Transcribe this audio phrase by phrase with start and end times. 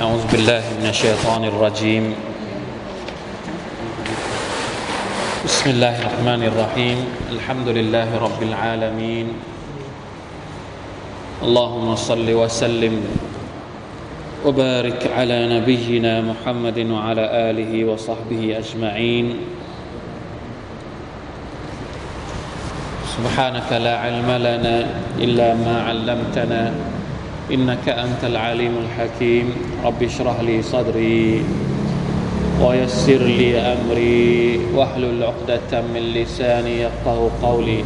[0.00, 2.04] أعوذ بالله من الشيطان الرجيم.
[5.44, 6.98] بسم الله الرحمن الرحيم.
[7.36, 9.26] الحمد لله رب العالمين.
[11.44, 12.94] اللهم صل وسلم
[14.48, 19.26] وبارك على نبينا محمد وعلى آله وصحبه أجمعين.
[23.20, 24.76] سبحانك لا علم لنا
[25.20, 26.89] إلا ما علمتنا.
[27.50, 29.52] إنك أنت العليم الحكيم.
[29.84, 31.42] رب اشرح لي صدري
[32.62, 34.60] ويسر لي أمري.
[34.74, 37.84] واحلل عقدة من لساني يفقه قولي.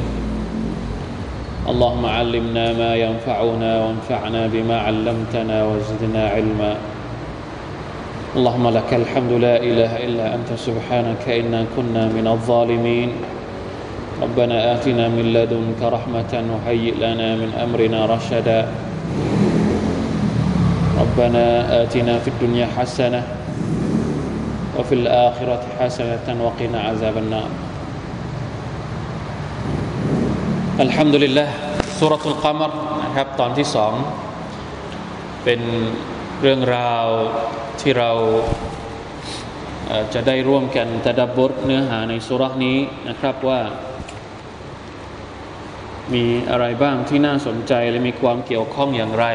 [1.69, 6.77] اللهم علمنا ما ينفعنا وانفعنا بما علمتنا وزدنا علما.
[8.37, 10.51] اللهم لك الحمد لا إله إلا أنت.
[10.59, 13.11] سبحانك إنا كنا من الظالمين.
[14.23, 18.69] ربنا آتنا من لدنك رحمة وهيئ لنا من أمرنا رشدا.
[21.15, 21.47] ربنا
[21.83, 23.23] آتنا في الدنيا حسنة
[24.75, 27.51] وفي الآخرة حسنة وقنا عذاب النار.
[30.83, 31.49] الحمد لله
[32.03, 32.71] سورة القمر
[33.03, 33.93] นะครับตอนที่สอง
[35.45, 35.61] เป็น
[36.41, 37.07] เรื่องราว
[37.81, 38.11] ที่เรา
[40.15, 43.61] จะได้ร่วมกันตะดับบทเนื้อหาในสุรนี้นะครับว่า
[46.13, 49.27] มีอะไรบ้างที่น่าสนใจและมีความเกี่ยวข้องอย่างไร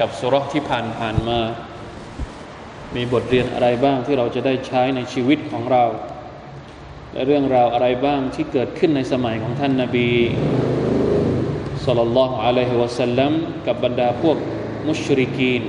[0.00, 1.40] กับสุรที่ผ่านผ่านมา
[2.96, 5.84] มีบทเรียนอะไรบ้างที่เราจะได้ใช้ในชีวิตของเรา
[7.12, 10.10] และเรื่องราวอะไรบ้างที่เกิดขึ้นในสมัยของท่านนาบี
[11.86, 13.32] สัลลัลลอฮุอะลัยฮิวะสัลลัม
[13.66, 14.36] กับบรรดาพวก
[14.88, 15.62] มุชริกีน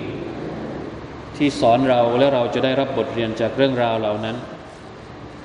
[1.38, 4.36] ที่สอนเราและเราจะได้รับบทเรียนจากเรื่องราวเหล่านั้น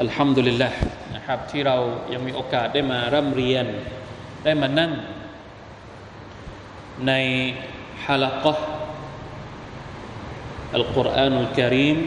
[0.00, 0.68] อัลฮัมดุลิลละ
[1.14, 1.76] นะครับที่เรา
[2.12, 3.66] ยังมีโอกาสได้มาร่ำเรียน
[4.43, 4.91] ได้มานั่ง
[7.07, 7.11] ใน
[8.05, 8.55] ฮาลักะ
[10.75, 11.97] อัลกุรอานุลกิริม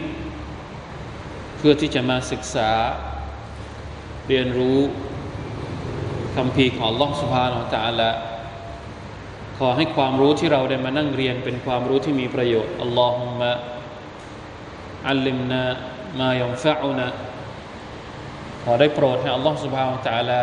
[1.57, 2.71] เพื่อที่จะมาศึกษา
[4.27, 4.79] เรียนรู้
[6.35, 8.11] คำพีของ Allah سبحانه และ تعالى
[9.57, 13.51] ขอให้ความรู้ที่เราได้มานั่งเรียนเป็นความรู้ที่มีประโยชน์อัลลอฮุมะ
[15.09, 15.63] อัลลิมนา
[16.19, 17.07] มายัมฟะอุนะ
[18.63, 20.41] ขอได้โปรดให้ Allah سبحانه และ تعالى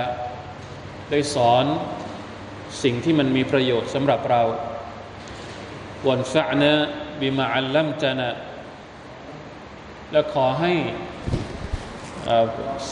[1.12, 1.66] ได้สอน
[2.84, 4.42] สิ่งที่มันมีประโยชน์สำหรับเรา
[6.08, 6.74] วันฟะนะ
[7.22, 8.30] บิมาอัลลัมตนะ
[10.12, 10.74] และขอให้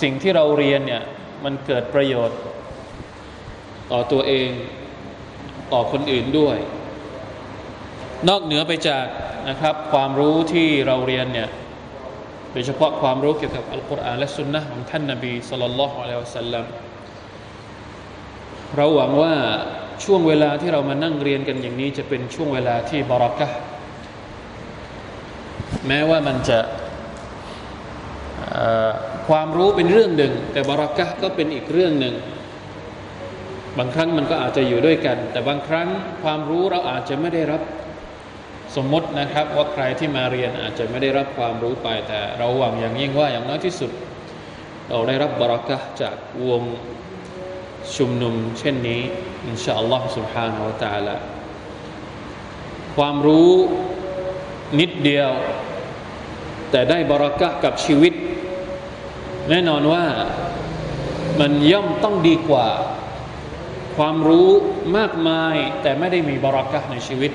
[0.02, 1.04] สิ่งที่เราเรียนเนี่ย
[1.44, 2.40] มันเกิดประโยชน์
[3.92, 4.50] ต่อตัวเอง
[5.74, 6.58] ต่อคนอื่นด้วย
[8.30, 9.06] นอกเหนือไปจาก
[9.50, 11.50] นะครับความรู้ที่เราเรียนเนี่ย
[12.52, 16.66] โดยเฉพาะความรู้เกี่ยวกับอัลกุรอานและสุนนะของท่านนบีสุลต่านละฮ์อะลัยฮิวสัลลัม
[18.76, 19.34] เราหวังว่า
[20.04, 23.48] ช่วงเวลาที่เรามานั่งเรียนกันอย่างนี้ จะเป็นช่วงเวลาที่บารักะ
[25.88, 26.60] แม้ว่ามันจะ
[29.28, 32.16] ความรู้เป็นเรื่องหนึ่ง แต่บารักะก็เป็นอีกเรื่องหนึ่ง
[33.78, 35.88] บางครั้งมันก็อาจจะอยู่ด้วยกัน แต่บางครั้ง
[36.24, 37.62] ความรู้เราอาจจะไม่ได้รับ
[38.76, 43.92] สมมตินะครับว่าใครที่มาเรียนอาจจะไม่ได้รับความรู้ไป แต่เราหวังอย่างยิ่งว่าอย่างน้อยที่สุด
[44.90, 46.16] เราได้รับบารักะจาก
[46.48, 46.62] วง
[47.97, 49.01] ชุมนุมเช่นนี้
[49.47, 51.17] อินชาอัลลอฮ์ سبحانه และ تعالى
[52.97, 53.53] ความรู้
[54.81, 55.31] นิดเดียว
[56.71, 58.13] แต่ได้บารักะกับชีวิต
[59.51, 60.05] แน่นอนว่า
[61.41, 62.69] มันย่อมต้องดีกว่า
[63.97, 64.51] ความรู้
[64.97, 67.33] มากมาย แต่ไม่ได้มีบารักะในชีวิต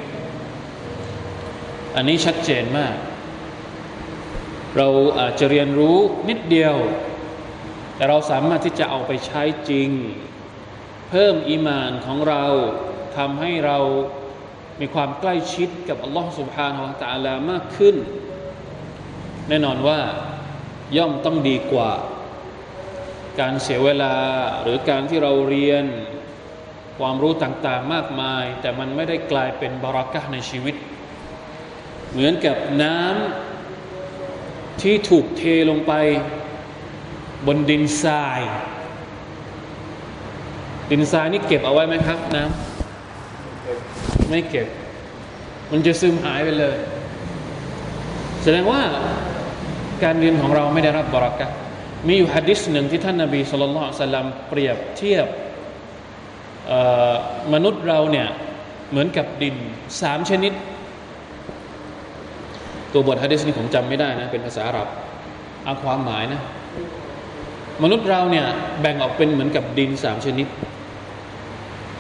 [1.96, 2.96] อันนี้ชัดเจนมาก
[4.78, 4.88] เรา
[5.19, 5.97] อาจจะเรียนรู้
[6.29, 6.75] นิดเดียว
[7.96, 9.90] แต่เราสามารถที่จะเอาไปใช้จริง
[11.08, 12.44] เพิ่มอีมานของเรา
[13.16, 13.78] ทำให้เรา
[14.80, 17.96] มีความใกล้ชิดกับอัลลอฮฺสุบฮานาอัลตะลามากขึ้น
[19.48, 20.00] แน่นอนว่า
[20.96, 21.92] ย่อมต้องดีกว่า
[23.41, 24.14] การเสียเวลา
[24.62, 25.84] หรือการที่เราเรียน
[26.98, 30.75] ความรู้ต่างๆมากมาย แต่มันไม่ได้กลายเป็นบารักะในชีวิต
[32.11, 35.93] เหมือนกับน้ำที่ถูกเทลงไป
[37.46, 38.40] บนดินทราย
[40.90, 44.67] ดินทรายนี่เก็บเอาไว้ไหมครับน้ำไม่เก็บ
[45.70, 46.76] มันจะซึมหายไปเลย
[48.43, 48.82] แสดงว่า
[50.05, 51.49] การเรียนของเราไม่ได้รับบารักะ
[52.06, 55.26] มีอยู่ฮะดิษหนึ่งที่ท่านนาบีสุลต่านสัลลัมเปรียบเทียบ
[57.55, 58.29] มนุษย์เราเนี่ย
[58.90, 59.56] เหมือนกับดิน
[60.02, 60.52] สามชนิด
[62.93, 64.88] ตัวบทฮะดิษนี้ผมจำไม่ได้นะ เป็นภาษาอาหรับ
[65.64, 66.40] เอาความหมายนะ
[67.82, 68.46] มนุษย์เราเนี่ย
[68.81, 70.46] แบ่งออกเป็นเหมือนกับดินสามชนิด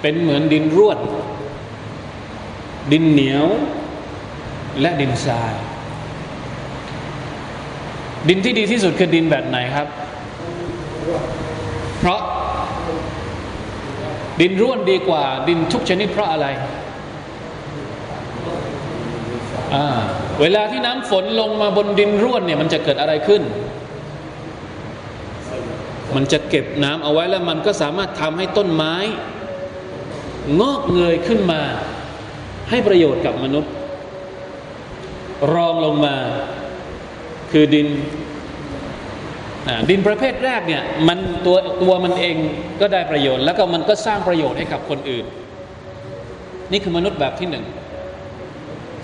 [0.00, 0.98] เป็นเหมือนดินร่วน
[2.92, 3.46] ดินเหนียว
[4.80, 5.54] และดินทราย
[8.28, 9.86] ดินที่ดีที่สุดคือดินแบบไหนครับ
[11.98, 12.20] เพราะ
[14.40, 16.46] ดินร่วนดีกว่า ดินทุกชนิดเพราะอะไร
[19.74, 19.86] อ่า
[20.40, 23.42] เวลาที่น้ำฝนลงมาบนดินร่วนเนี่ยมันจะเกิดอะไรขึ้น
[26.14, 28.94] มันจะเก็บน้ำเอาไว้แล้วมันก็สามารถทำให้ต้นไม้
[30.60, 31.62] งอกเงยขึ้นมา
[32.70, 33.72] ให้ประโยชน์กับมนุษย์
[35.54, 36.16] รองลงมา
[37.50, 37.88] คือดิน
[39.90, 42.36] ดินประเภทแรกเนี่ยมันตัวตัวมันเอง
[42.80, 45.26] ก็ได้ประโยชน์ แล้วก็มันก็สร้างประโยชน์ให้กับคนอื่น
[46.72, 47.64] นี่คือมนุษย์แบบที่หนึ่ง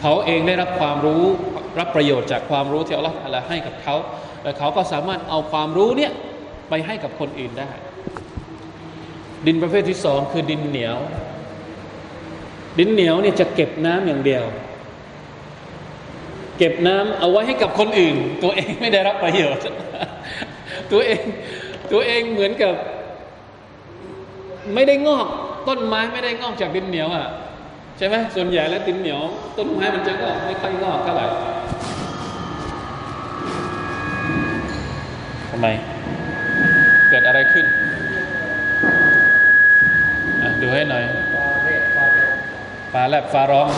[0.00, 1.22] เขาเองได้รับความรู้
[1.78, 3.94] รับประโยชน์จากความรู้ที่อัลลอฮฺให้กับเขา
[4.42, 6.12] และเขาก็สามารถเอาความรู้เนี่ย
[6.68, 7.70] ไปให้กับคนอื่นได้
[9.46, 10.96] ดินประเภทที่สองคือดินเหนียว
[12.78, 14.44] ดินเหนียวเนี่ยจะเก็บน้ำอย่างเดียว
[16.58, 19.64] เก็บน้ำเอาไว้ให้กับคนอื่น ตัวเองไม่ได้รับประโยชน์
[20.92, 21.22] ตัวเอง
[21.92, 22.74] ตัวเองเหมือนกับ
[24.74, 25.26] ไม่ได้งอก
[25.68, 27.26] ต้นไม้ไม่ได้งอกจากดินเหนียวอะ
[27.98, 29.20] ใช่ไหมส่วนใหญ่แล้วดินเหนียว
[29.58, 31.26] ต้นไม้มันจะงอกไม่ค่อยงอกเท่าไหร่
[35.50, 35.66] ทำไม
[37.08, 37.66] เกิดอะไรขึ้น
[40.62, 41.02] ดูให้หน่อย
[42.94, 43.68] ฟ้าแลบฟ้าร้อง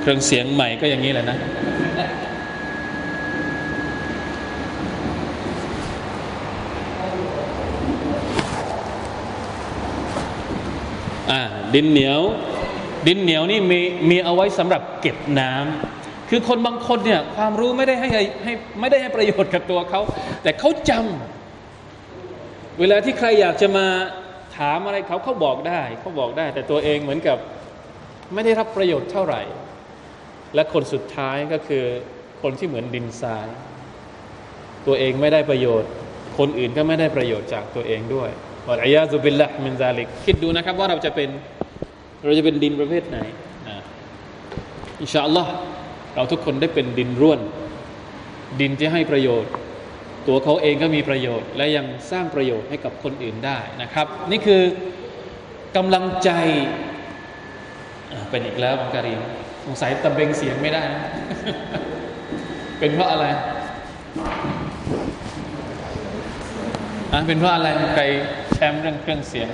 [0.00, 1.36] เครื่องเสียงใหม่ก็อย่างนี้แหละนะ
[11.30, 11.42] อ่า
[11.74, 12.20] ดินเหนียว
[13.06, 13.80] ดินเหนียวนี่มี
[14.10, 18.08] มีเอาไว้สำหรับเก็บน้ำคือคนบางคนเนี่ยความรู้ไม่ได้ให้
[18.44, 20.00] ให้ไม่ได้ให้ประโยชน์กับตัวเขา
[20.42, 23.86] แต่เขาจำเวลาที่ใครอยากจะมา
[24.56, 27.38] ถามอะไรเขาเขาบอกได้เขาบอกได้ แต่ตัวเองเหมือนกับ
[28.34, 29.42] ไม่ได้รับประโยชน์เท่าไหร่
[30.54, 31.84] และคนสุดท้ายก็คือ
[32.42, 33.46] คนที่เหมือนดินทราย
[34.86, 35.90] ตัวเองไม่ได้ประโยชน์
[36.38, 38.30] คนอื่นก็ไม่ได้ประโยชน์จากตัวเองด้วย
[38.68, 41.28] อัลอยาซุบิลละมินซาลิกคิดดูนะครับว่าเราจะเป็น
[42.24, 43.18] เราจะเป็นดินประเภทไหน
[45.00, 45.52] อินชาอัลลอฮ์
[46.14, 47.40] เราทุกคนได้เป็นดินร่วน
[48.60, 49.52] ดินที่ให้ประโยชน์
[50.26, 54.62] ตัวเขาเองก็มีประโยชน์ และยังสร้างประโยชน์ให้กับคนอื่นได้นะครับ นี่คือ
[55.76, 56.30] กำลังใจ
[58.30, 59.14] เป็นอีกแล้วบังการี
[59.64, 60.82] สงสัยตะเบงเสียงไม่ได้
[62.78, 63.24] เป็นเพราะอะไร
[67.12, 68.04] อะเป็นเพราะอะไรใคร
[68.54, 69.48] แชมป์เรื่องเครื่องเสียง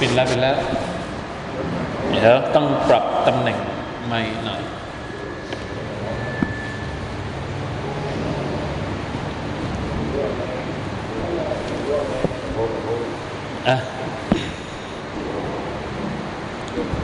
[0.00, 0.56] ปิดแล้วปิดแล้ว
[2.10, 3.58] เดี๋ยวต้องปรับตำแหน่ง
[4.08, 4.62] ไม่หน่อย
[13.68, 13.76] อะ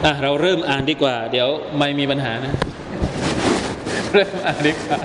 [0.04, 1.48] อะเราเริ่มอ่านดีกว่า เดี๋ยว
[1.78, 2.52] ไม่มีปัญหานะ
[4.14, 4.98] เริ่มอ่านดีกว่า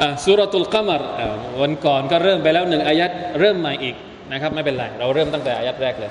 [0.00, 1.02] อะสุรตุลกมร
[1.62, 3.96] วันก่อนก็เริ่มไปแล้วหนึ่งอายัดเริ่มใหม่อีก
[4.32, 6.10] นะครับ ไม่เป็นไร เราเริ่มตั้งแต่อายัดแรกเลย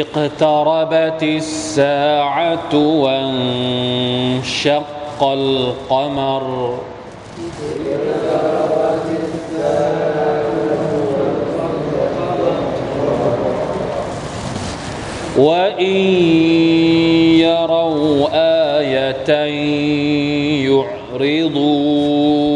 [0.00, 2.72] اقتربت الساعة
[3.02, 4.42] وانشق
[5.22, 6.78] القمر.
[15.38, 15.96] وإن
[17.44, 18.28] يروا
[18.78, 19.30] آية
[20.66, 22.55] يعرضوا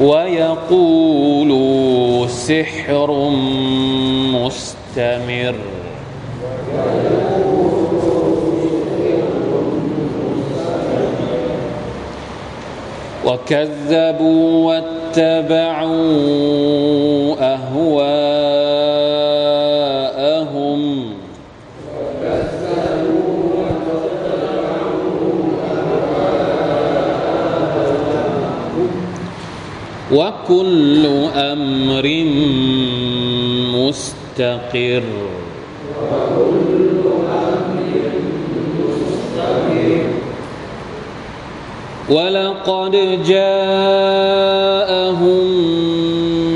[0.00, 1.46] ويقولوا
[2.26, 3.30] سحر
[4.32, 5.54] مستمر.
[13.24, 15.94] وكذبوا واتبعوا
[17.40, 18.35] أهواءهم.
[30.12, 32.06] وكل أمر
[33.74, 35.02] مستقر.
[42.10, 42.94] ولقد
[43.26, 44.66] جاءهم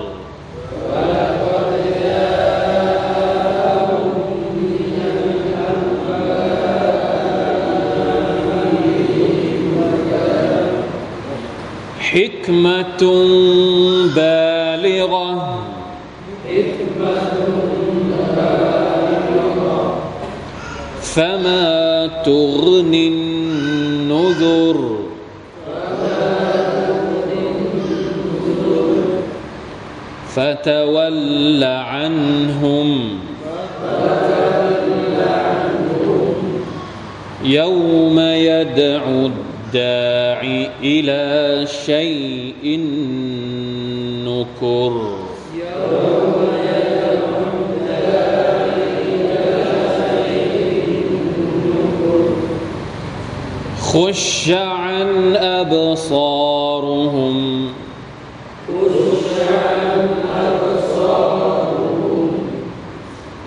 [12.46, 13.02] حكمة
[14.16, 15.60] بالغة.
[21.02, 24.78] فما تغني النذر.
[30.36, 33.20] فتول عنهم.
[37.44, 39.30] يوم يدعو
[39.76, 42.80] الداعي إلى شيء
[44.24, 45.16] نكر.
[53.82, 56.76] خش عن أبصارهم.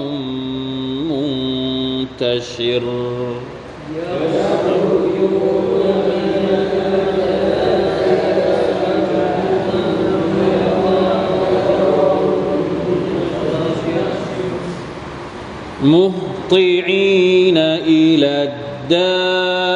[2.21, 2.83] منتشر.
[15.83, 18.53] مهطعين إلى
[18.89, 19.68] الداع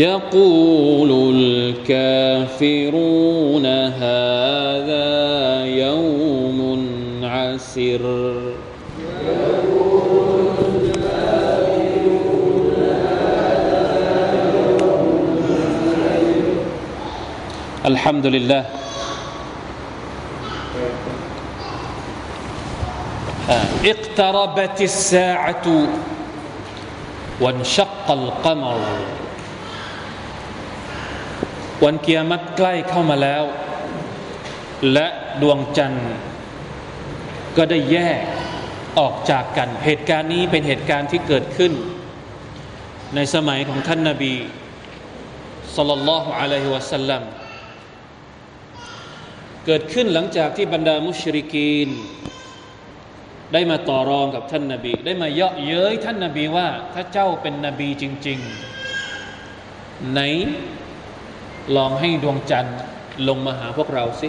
[0.00, 1.10] يقول
[1.84, 2.86] الكافرون
[3.66, 5.08] هذا
[5.64, 6.60] يوم
[7.22, 8.04] عسر
[17.86, 18.64] الحمد لله.
[23.84, 25.66] اقتربت الساعة
[27.40, 28.78] وانشق القمر.
[31.84, 33.44] วันเกียรติใกล้เข้ามาแล้ว
[34.92, 35.06] และ
[35.42, 36.10] ดวงจันทร์
[37.56, 38.20] ก็ได้แยก
[38.98, 41.72] ออกจากกัน เหตุการณ์นี้เป็นเหตุการณ์ที่เกิดขึ้น
[43.14, 44.34] ในสมัยของท่านนาบี
[45.76, 47.22] สัลลัลลอฮุอะลัยฮิวะสัลลัม
[49.66, 51.88] เกิดขึ้นหลังจากที่บรรดามุชริกีน
[53.52, 58.38] ได้มาต่อรองกับท่านนาบี ได้มาเยาะเย้ยท่านนาบีว่า ถ้าเจ้าเป็นนบีจริง
[59.24, 60.20] ๆ ไหน
[61.76, 62.78] ลองให้ดวงจันทร์
[63.28, 64.28] ลงมาหาพวกเราสิ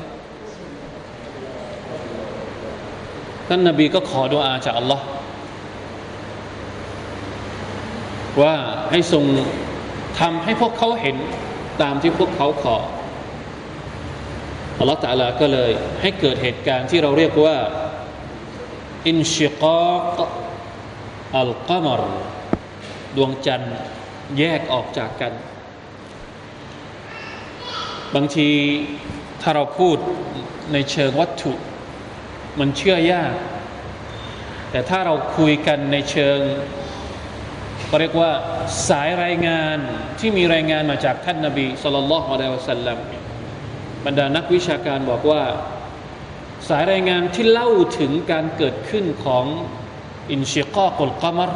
[3.48, 5.06] ท่านนาบีก็ขอดุอาจากอัลลอฮ์
[8.42, 8.56] ว่า
[8.92, 9.24] ให้ทรง
[10.20, 11.16] ทำให้พวกเขาเห็น
[11.82, 12.78] ตามที่พวกเขาขอ
[14.80, 15.72] อัลลอฮ์ตาลาก็เลย
[16.02, 17.58] ให้เกิดเหตุการณ์ที่เราเรียกว่า
[19.08, 20.18] อินชิกอก
[21.38, 22.02] อัลกัมร
[23.16, 23.76] ดวงจันทร์
[24.38, 25.34] แยกออกจากกัน
[28.16, 28.50] บางที
[29.42, 29.98] ถ้าเราพูด
[30.74, 31.54] ในเชิงวัตถุ
[32.60, 33.34] มันเชื่อยาก
[34.72, 36.40] แต่ถ้าเราคุยกันในเชิง
[37.90, 38.32] ก็เรียกว่า
[38.90, 39.78] สายรายงาน
[40.20, 42.98] ที่มีรายงานมาจากท่านนาบีสุลต่านละฮ์อะลัยฮิสัลลัม
[44.06, 45.44] บรรดานักวิชาการบอกว่า
[46.70, 49.46] สายรายงานที่เล่าถึงการเกิดขึ้นของ
[50.32, 51.52] อินชิกอกุลกามร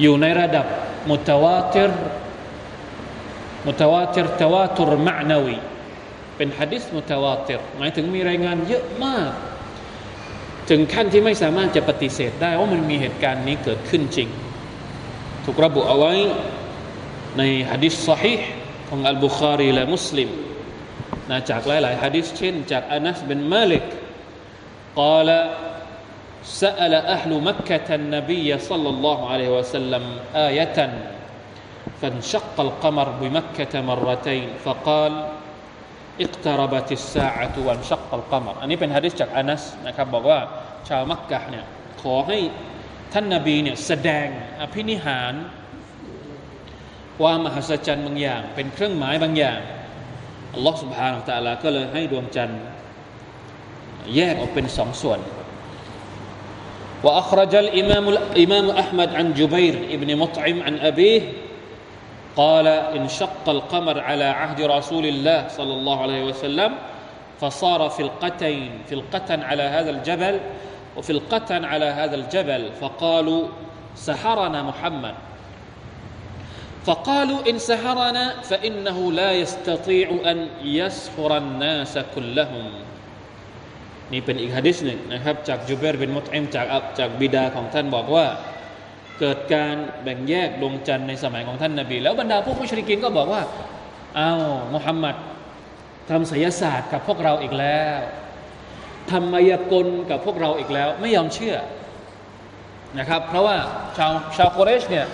[0.00, 0.66] อยู่ในระดับ
[1.10, 1.90] มุตวาติร
[3.67, 5.57] มุตวาติรตวาตุรมะนาวี
[6.37, 9.31] เป็นฮะดิษมุตวาติรหมายถึงมีรายงานเยอะมาก
[10.69, 14.29] ถึงขั้นที่ไม่สามารถจะปฏิเสธได้ว่ามันมีเหตุการณ์นี้เกิดขึ้นจริง
[15.43, 16.13] ถูกระบุเอาไว้
[17.37, 18.49] ในฮะดิษสฮีห์
[18.89, 20.29] ของอัลบุคารีและมุสลิม
[21.29, 23.85] นะจากหลายๆฮะดิษเช่นจากอานัสบินมาลิก
[24.95, 25.29] قال
[26.43, 30.03] سأل أهل مكة النبي صلى الله عليه وسلم
[30.35, 30.77] آية
[32.01, 35.13] فانشق القمر بمكة مرتين فقال
[36.25, 40.39] اقتربت الساعة وانشق القمر อันนี้เป็นฮะดิษจากอานัสนะครับบอกว่า
[40.89, 41.65] ชาวมักกะเนี่ย
[42.01, 42.37] ขอให้
[43.13, 44.27] ท่านนาบีเนี่ยแสดง
[44.61, 45.33] อภินิหาร
[47.19, 49.59] ความมหัศจรรย์บางอย่าง เป็นเครื่องหมายบางอย่าง
[50.53, 52.61] อัลลอฮ์ سبحانه และ تعالى ก็เลยให้ดวงจันทร์
[54.15, 55.19] แยกออกเป็นสองส่วน
[57.05, 61.21] وأخرج الإمام الإمام أحمد عن جبير ابن مطعم عن أبيه
[62.35, 66.71] قال انشق القمر على عهد رسول الله صلى الله عليه وسلم
[67.41, 70.39] فصار في القتين في القتن على هذا الجبل
[70.97, 73.47] وفي القتن على هذا الجبل فقالوا
[73.95, 75.15] سحرنا محمد
[76.85, 82.65] فقالوا إن سحرنا فإنه لا يستطيع أن يسحر الناس كلهم
[84.11, 88.25] นี่เป็นอีกฮะดิษหนึ่งนะครับจากจูเบรบินมุตอิมจากอับจากบิดาของท่านบอกว่า
[89.20, 93.42] เกิดการแบ่งแยกดวงจันทร์ในสมัยของท่านนาบี แล้วบรรดาพวกมุชริกินก็บอกว่า
[94.18, 94.42] อ้าว
[94.74, 95.16] มุฮัมมัด
[96.10, 97.98] ทำศิลศาสตร์กับพวกเราอีกแล้ว
[99.10, 101.56] ทำมายากลกับพวกเราอีกแล้ว ไม่ยอมเชื่อ
[102.98, 103.56] นะครับ เพราะว่า
[103.96, 105.06] ชาวชาวโคเรชเนี่ย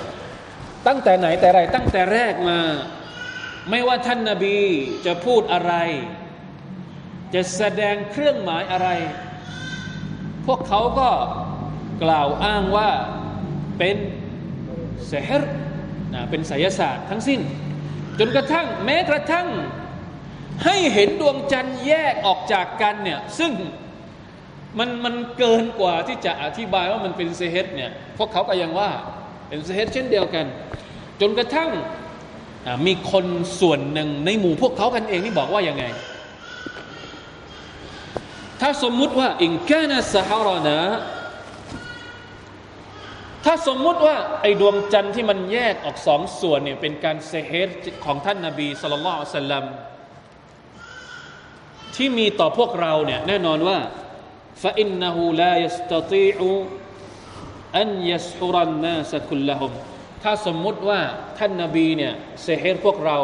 [0.87, 2.59] ตั้งแต่ไหนแต่ไรตั้งแต่แรกมา
[3.71, 4.59] ไม่ว่าท่านนาบี
[5.07, 5.75] จะพูดอะไร
[7.35, 8.89] จะแสดงเครื่องหมายอะไร
[10.47, 11.11] พวกเขาก็
[12.05, 12.91] กล่าวอ้างว่า
[13.79, 13.97] เป็น
[15.09, 15.43] เซฮร
[16.15, 17.41] นะเป็นไสยศาสตร์ทั้งสิ้น
[18.19, 19.49] จนกระทั่งแม้กระทั่ง
[20.65, 23.53] ให้เห็นดวงจันทร์แยกออกจากกันเนี่ยซึ่ง
[24.79, 28.91] มันมันเกินกว่าที่จะอธิบายว่ามันเป็นเซฮรเนี่ยพวกเขาก็ยังว่า
[29.49, 30.47] เป็นเซฮรเช่นเดียวกัน
[31.21, 31.71] จนกระทั่ง
[32.87, 33.27] มีคน
[33.61, 35.85] ส่วนหนึ่งในหมู่พวกเขากันเองที่บอกว่ายังไง
[38.61, 40.79] ถ้าสมมุติว่าอินกานสฮารนะ
[43.45, 49.65] ถ้าสมมุติว่าไอ้ดวงจันทร์ที่มันแยกออกสองส่วนเนี่ยเป็นการเซฮ์ของท่านนาบีสุลต่านสัลลัม
[51.97, 53.79] ที่มีต่อพวกเราเนี่ยแน่นอนว่า
[54.63, 56.49] ฟาอินนหูลายัสตติอู
[57.79, 59.73] อันยัสฮุรันนาสคุลละฮุม
[60.23, 61.01] ถ้าสมมุติว่า
[61.39, 63.19] ท่านนาบีเนี่ยเซฮ์พวกเรา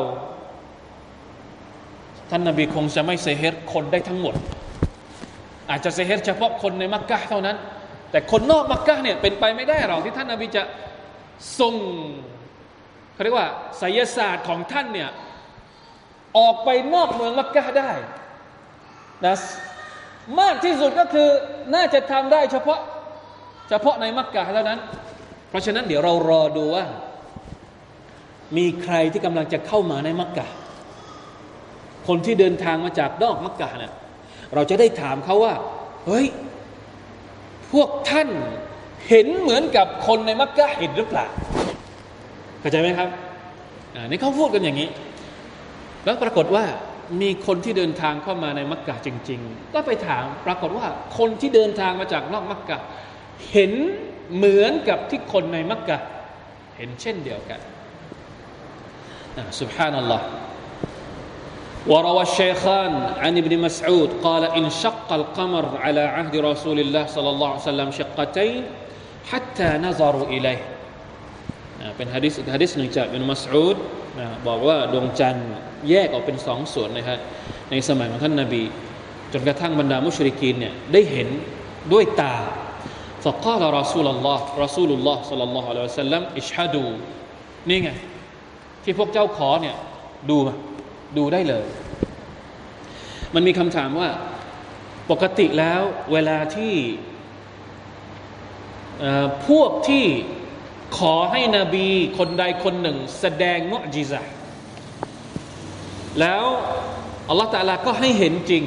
[2.30, 4.34] ท่านนาบีคงจะไม่เซฮ์คนได้ทั้งหมด
[5.70, 7.56] อาจจะเซฮ์เฉพาะคนในมักกะเท่านั้น
[8.10, 10.62] แต่คนนอกมักกะเนี่ยเป็นไปไม่ได้หรอกที่ท่านนาบีจะ
[11.60, 11.74] ส่ง
[13.12, 13.48] เขาเรียกว่า
[13.78, 15.10] ไสยศาสตร์ของท่านเนี่ย
[16.38, 17.90] ออกไปนอกเมืองมักกะได้
[19.26, 19.36] นะ
[20.40, 21.28] มากที่สุดก็คือ
[21.74, 22.80] น่าจะทำได้เฉพาะ
[23.68, 24.80] เฉพาะในมักกะเท่านั้น
[25.48, 26.84] เพราะฉะนั้นเดี๋ยวเรารอดูว่า
[28.56, 30.46] มีใครที่กำลังจะเข้ามาในมักกะ
[32.06, 33.92] คนที่เดินทางมาจากนอกมักกะเนี่ย
[34.54, 35.54] เราจะได้ถามเขาว่า
[36.06, 36.26] เฮ้ย
[37.72, 38.28] พวกท่าน
[39.08, 41.26] เห็นเหมือนกับคนในมักกะเห็นหรือเปล่า
[42.60, 43.08] เข้าใจไหมครับ
[43.94, 44.88] อ่านี่เขาพูดกันอย่างนี้
[46.04, 46.64] แล้วปรากฏว่า
[47.22, 50.86] มีคนที่เดินทางเข้ามาในมักกะจริง ๆ ก็ไปถามปรากฏว่า
[51.18, 52.78] คนที่เดินทางมาจากนอกมักกะ
[53.52, 53.72] เห็น
[54.34, 55.98] เหมือนกับที่คนในมักกะ
[56.76, 57.60] เห็นเช่นเดียวกัน
[59.60, 60.24] สุบฮานัลลอฮ์
[61.87, 67.47] وروى الشيخان عن ابن مسعود قال إن شق القمر على عهد رسول الله صلى الله
[67.47, 68.63] عليه وسلم شقتين
[69.31, 70.61] حتى نظروا إليه
[71.97, 73.77] เป็นฮะดิษอีกฮะดิษหนึ่งจากอิบนมัสอูด
[74.47, 75.51] บอกว่าดวงจันทร์
[75.89, 77.19] แยกออกเป็นสองส่วนนะครับ
[77.69, 78.63] ในสมัยของท่านนาบี
[79.33, 81.27] จนกระทั่งบรรดามุชริกีนเนี่ยได้เห็น
[81.93, 82.35] ด้วยตา
[83.23, 86.91] فقال رسول الله رسول الله صلى الله عليه وسلم اشهدوا
[87.69, 87.89] นี่ไง
[88.83, 89.75] ที่พวกเจ้าขอเนี่ย
[90.29, 90.55] ดูมา
[91.16, 91.66] ดูได้เลย
[93.34, 94.08] มันมีคำถามว่า
[95.10, 95.80] ปกติแล้ว
[96.12, 96.74] เวลาที่
[99.48, 100.04] พวกที่
[100.98, 101.86] ขอให้นบี
[102.18, 104.20] คนใดคนหนึ่ง แสดงมุจิซะ
[106.20, 106.44] แล้ว
[107.28, 108.64] อัลลอฮฺตาลาก็ให้เห็นจริง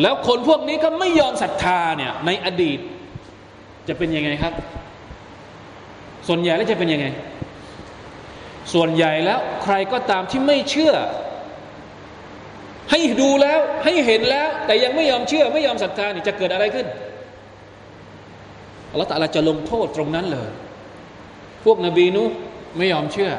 [0.00, 2.78] แล้วคนพวกนี้ก็ไม่ยอมศรัทธาเนี่ยในอดีต
[3.88, 4.54] จะเป็นยังไงครับ
[6.28, 7.06] ส่วนใหญ่แล้วจะเป็นยังไง
[8.72, 10.94] ส่วนใหญ่แล้วใครก็ตามที่ไม่เชื่อ
[12.90, 16.86] ให้ดูแล้วให้เห็นแล้ว แต่ยังไม่ยอมเชื่อ ไม่ยอมศรัทธานี่จะเกิดอะไรขึ้น
[18.90, 20.48] อัลลอฮฺตะลาจะลงโทษตรงนั้นเลย
[21.64, 22.24] พวกนบีนุ
[22.78, 23.30] ไม่ยอมเชื่อ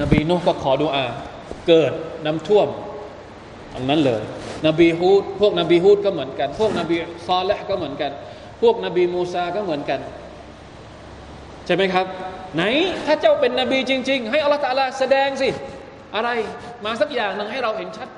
[0.00, 1.06] นบีนุก็ขอดุอา
[1.68, 1.92] เกิด
[2.26, 2.68] น้ำท่วม
[3.74, 4.22] ตรงนั้นเลย
[4.66, 8.12] นบีฮูด พวกนบีฮูดก็เหมือนกัน พวกนบีซาเลห์ก็เหมือนกัน
[8.62, 10.00] พวกนบีมูซาก็เหมือนกัน
[11.74, 12.06] ช่ไหมครับ
[12.54, 12.62] ไหน
[13.06, 15.48] ถ้าเจ้าเป็นนบีจริง ๆ ให้อัลลอฮฺตาลาแสดงสิ
[16.16, 16.28] อะไร
[16.84, 18.08] มาสักอย่างหนึ่งให้เราเห็นชัด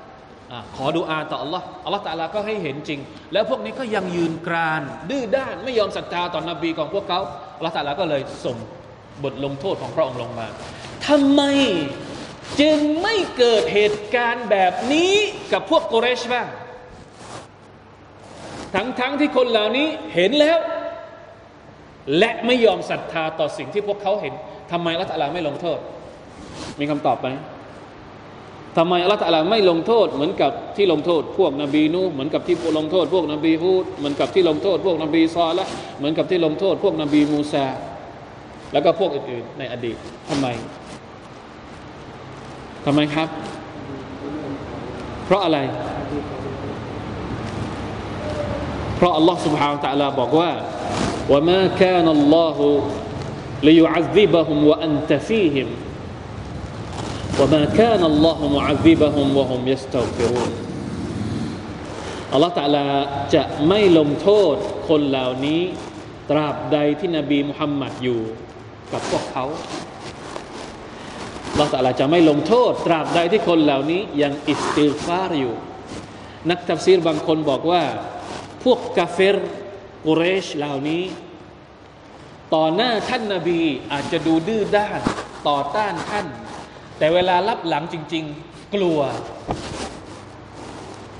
[0.51, 2.99] อขอดูอาต่ออัลลอฮ์อัลลอฮฺตาลาก็ให้เห็นจริง
[3.33, 7.19] แล้วพวกนี้ก็ยังยืนกราน ดื้อด้านไม่ยอมศรัทธาต่อนบีของพวกเขา
[7.57, 8.57] อัลลอฮฺตาลาก็เลยส่ง
[9.23, 10.47] บทลงโทษของพระองค์ลงมา
[11.07, 11.41] ทำไม
[12.61, 15.13] จึงไม่เกิดเหตุการณ์แบบนี้
[15.53, 16.47] กับพวกโกเรชบ้าง
[18.75, 20.57] ทั้งๆทที่คนเหล่านี้เห็นแล้ว
[22.17, 24.33] และไม่ยอมศรัทธาต่อสิ่งที่พวกเขาเห็น
[24.71, 25.79] ทำไมอัลลอฮฺไม่ลงโทษ
[26.79, 27.27] มีคำตอบไหม
[28.77, 35.65] ทำไมอัลลอฮฺไม่ลงโทษ เหมือนกับที่ลงโทษ พวกนบีนูเหมือนกับที่ลงโทษ พวกนบีฮูดเหมือนกับที่ลงโทษ พวกนบีซอละ
[35.97, 37.65] เหมือนกับที่ลงโทษ พวกนบีมูซา
[38.73, 39.97] แล้วก็พวกอื่นๆในอดีต
[40.29, 40.47] ทำไม
[42.85, 43.29] ทำไมครับ
[45.25, 45.57] เพราะอะไร
[48.95, 50.49] เพราะอัลลอฮ์ سبحانه และ تعالى บอกว่า
[51.30, 52.58] وما كان الله
[53.62, 55.68] ليعذبهم وأنت فيهم
[57.40, 60.52] وما كان الله معذبهم وهم يستغفرون
[62.32, 62.86] อัลลอฮฺตะลา
[63.34, 64.54] จะไม่ลงโทษ
[64.88, 65.62] คนเหล่านี้
[66.30, 68.20] ตราบใดที่นบีมุฮัมมัดอยู่
[68.92, 69.44] กับพวกเขา
[71.50, 75.54] อัลลอฮฺตะลาจะไม่ลงโทษ ตราบใดที่คนเหล่านี้ ยังอิสติฟารอยู่
[76.50, 77.82] นักทัฟซีรบางคนบอกว่า
[78.64, 79.36] พวกกาเฟร
[80.05, 81.03] กุเรชเหล่านี้
[82.53, 84.99] ต่อหน้าท่านนาบีอาจจะดูดื้อด้าน
[85.47, 86.27] ต่อต้านท่าน
[86.97, 88.99] แต่เวลาลับหลังจริง ๆ กลัว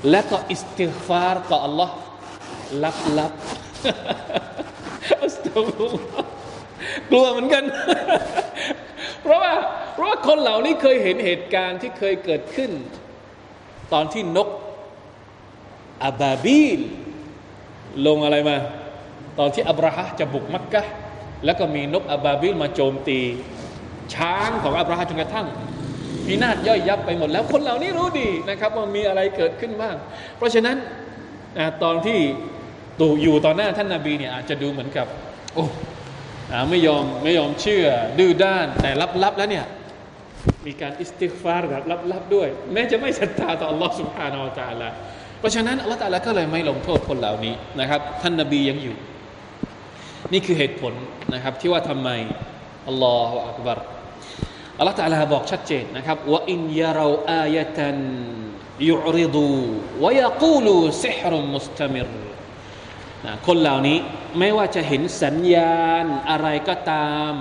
[0.10, 1.90] และก็อิสติฟาร์ต่อ Allah
[2.84, 3.34] ลับลับ
[5.22, 5.88] อัสตัฟุ
[7.12, 7.64] กลัวเหมือนกัน
[9.22, 9.54] เพราะว่า
[9.94, 12.72] เพราะว่าคนเหล่านี้เคยเห็นเหตุการณ์ที่เคยเกิดขึ้น
[13.94, 14.50] ตอนที่นก
[16.04, 16.82] อาบาบีล
[18.08, 18.58] ลงอะไรมา
[19.40, 20.82] ตอนที่อับราฮะจะบุกมักกะ
[21.46, 23.20] แล้วก็มีนกอาบาบิลมาโจมตี
[24.14, 25.48] ช้างของอับราฮะจนกระทั่ง
[26.26, 29.96] พินาศย่อยยับไปหมดแล้วคนเหล่านี้รู้ดีนะครับว่ามีอะไรเกิดขึ้นบ้าง
[30.38, 30.78] เพราะฉะนั้น
[31.84, 32.20] ตอนที่
[33.00, 35.08] ตูอยู่ตอนหน้าท่านนาบีเนี่ยอาจจะดูเหมือนกับ
[35.54, 35.66] โอ้
[36.70, 37.86] ไม่ยอมไม่ยอมเชื่อ
[38.20, 38.92] ดื้อด้านแต่
[39.24, 39.66] ลับๆแล้วเนี่ย
[40.66, 44.90] มีการอิสติฟาร์แบบลับๆด้วย แม้จะไม่ศรัทธาต่อ Allah سبحانه และ تعالى
[45.46, 48.96] ราะฉะนั้นอัลลอฮฺตาลาก็เลยไม่ลงโทษคนเหล่านี้นะครับ ท่านนาบียังอยู่
[50.34, 50.94] นี่คือเหตุผล
[51.34, 52.10] นะครับที่ว่าทำไม
[52.88, 53.80] อัลลอฮฺอักบาร
[54.78, 57.98] อัลลอฮฺตาลาบอกชัดเจนนะครับว่าอินยาเราอายะตัน
[58.90, 59.50] ยุริดู
[60.04, 62.08] วยากูลูซิฮรุมุสตมิร
[63.26, 63.98] นะคนเหล่านี้
[64.40, 67.34] ไม่ว่าจะเห็นสัญญาณอะไรก็ตาม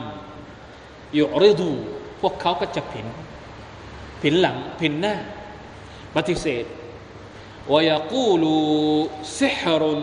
[1.18, 1.70] ยุริดู
[2.20, 3.06] พวกเขาก็จะผิน
[4.22, 5.14] ผินหลังผินหน้า
[6.16, 6.64] ปฏิเสธ
[7.72, 8.54] วยากูลู
[9.38, 10.02] ซิฮรุน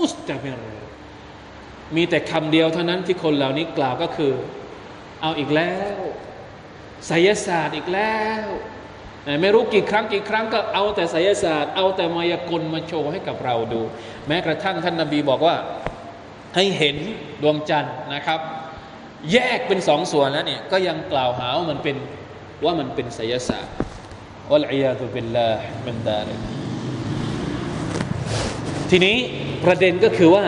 [0.00, 0.60] มุสตมิร
[1.96, 4.32] มีแต่คำเดียวเท่านั้นที่คนเหล่านี้กล่าวก็คือ
[5.22, 5.98] เอาอีกแล้ว
[7.06, 8.44] ไสยศาสตร์อีกแล้ว
[9.40, 13.80] ไม่รู้กี่ครั้งกี่ครั้งก็เอาแต่ไสยศาสตร์ เอาแต่มายากลมาโชว์ให้กับเราดู
[14.26, 15.56] แม้กระทั่งท่านนาบีบอกว่า
[16.56, 16.96] ให้เห็น
[17.42, 18.40] ดวงจันทร์นะครับ
[19.32, 21.96] แยกเป็นสองส่วนแล้วเนี่ยก็ยังกล่าวหาว่ามันเป็น
[22.64, 23.74] ว่ามันเป็นไสยศาสตร์
[24.52, 26.63] อัลอยาตุบิลลาห์มันดาริ
[28.96, 29.18] ทีนี้
[29.64, 30.44] ประเด็นก็คือว่า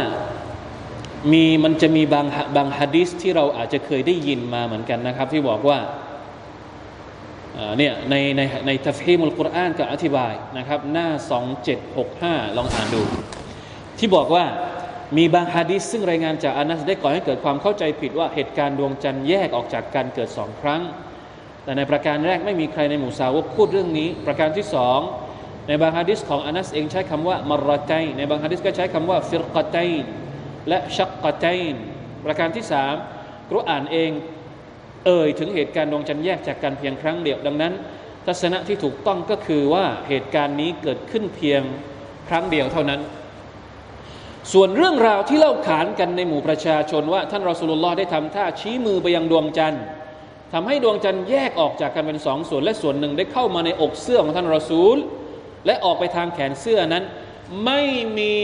[1.32, 5.78] มีมันจะมีบางบางฮะดิษที่เราอาจจะเคยได้ยินมาเหมือนกันนะครับ ที่บอกว่า
[7.78, 11.08] เนี่ยในในในทัฟฮีมุลกุรอานก็อธิบายนะครับ หน้า
[11.82, 13.02] 2765 ลองอ่านดู
[13.98, 14.44] ที่บอกว่า
[15.16, 20.82] มีบางฮะดิษซึ่งรายงานจากอานัสได้ก่อให้เกิดความเข้าใจผิดว่าเหตุการณ์ดวงจันทร์แยกออกจากกันเกิดสองครั้ง
[21.64, 25.00] แต่ในประการแรกไม่มีใครในหมู่สาวกพูดเรื่องนี้ ประการที่สอง
[25.66, 29.76] ในบางฮะดิษของอานัสเองใช้คำว่ามารไตในบางฮะดิษก็ใช้คำว่าฟิรกไต
[30.68, 31.46] และชักกไต
[32.24, 32.94] ประการที่สาม
[33.50, 34.10] กุรอานเอง
[35.06, 37.72] เอ่ยถึงเหตุการณ์ดวงจันทร์แยกจากกันเพียงครั้งเดียวดังนั้น
[38.26, 41.62] ทัศนะที่ถูกต้องก็คือว่าเหตุการณ์นี้เกิดขึ้นเพียง
[42.28, 43.00] ครั้งเดียวเท่านั้น
[44.52, 49.82] ส่วนเรื่องราวที่เล่าขานกันในหมู่ประชาชนว่า ท่านรอสูลุลลอฮ์ได้ทำท่าชี้มือไปยังดวงจันทร์
[50.52, 54.96] ทำให้ดวงจันทร์แยกออกจากกันเป็นสองส่วนและส่วนหนึ่งได้เข้ามาในอกเสื้อของท่านรอซูล
[55.66, 57.04] และออกไปทางแขนเสื้อนั้น
[57.64, 57.80] ไม่
[58.18, 58.34] มี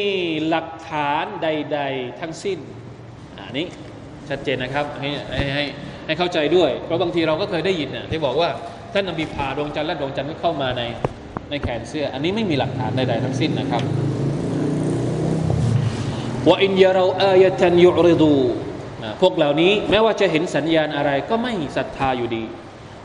[0.49, 2.59] หลักฐานใด ๆ ทั้งสิ้น
[3.39, 3.67] อันนี้
[4.29, 5.09] ชัดเจนนะครับให้
[5.55, 5.65] ให้
[6.07, 8.51] ให้เข้าใจด้วย เพราะบางทีเราก็เคยได้ยินน่ะที่บอกว่า
[8.93, 10.83] ท่านนบีพาดวงจันทร์และดวงจันทร์ก็เข้ามาใน
[11.51, 13.83] ในแขนเสื้อ อันนี้ไม่มีหลักฐานใดๆทั้งสิ้นนะครับ
[16.49, 18.35] ว่าอินยาเราอายะตันยุริดู
[19.21, 22.45] พวกเหล่านี้แม้ว่าจะเห็นสัญญาณอะไรก็ไม่ศรัทธาอยู่ดี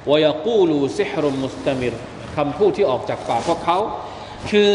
[0.09, 1.93] วายกูลูซิฮรุมุสตามิร
[2.35, 3.77] คำพูดที่ออกจากปากพวกเขา
[4.49, 4.71] คือ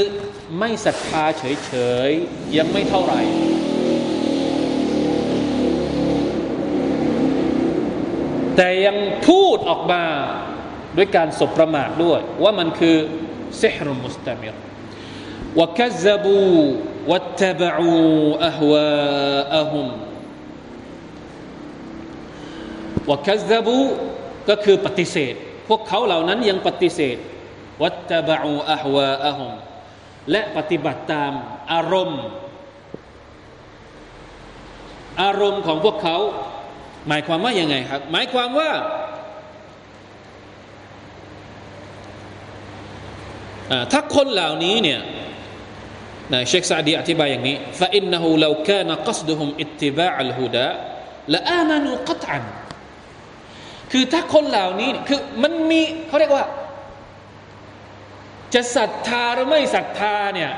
[0.58, 1.72] ไม่ศรัทธาเฉ
[2.08, 3.20] ยๆ ยังไม่เท่าไหร่
[8.56, 8.96] แต่ยัง
[9.28, 10.04] พูดออกมา
[10.96, 12.96] ด้วยการสบประมาทด้วย ว่ามันคือ
[13.60, 14.54] ซิฮรุมุสตามิร
[15.60, 16.42] วกัซบู
[17.10, 17.92] วัตตบอู
[18.46, 18.90] อะฮวา
[19.56, 19.88] อะฮุม
[23.10, 23.78] วกัซบู
[24.48, 25.34] ก็คือปฏิเสธ
[25.68, 27.16] พวกเขาเหล่านั้นยังปฏิเสธ
[27.81, 29.53] วัตตบอูอะฮวาอะฮุม
[30.31, 31.31] และปฏิบัติตาม
[31.71, 32.21] อารมณ์
[35.21, 36.17] อารมณ์ของพวกเขา
[37.07, 38.71] หมายความว่ายังไงครับ หมายความว่า
[43.91, 44.99] ถ้าคนเหล่านี้เนี่ย
[46.33, 50.67] นะเชคซาดีอธิบายอย่างนี้ فإنه لو كان قصدهم اتباع الهدى
[51.33, 52.39] لآمنوا قطعا
[53.91, 56.45] คือถ้าคนเหล่านี้คือมันมีเขาเรียกว่า
[58.54, 60.50] จะศรัทธาหรือไม่ศรัทธาเนี่ย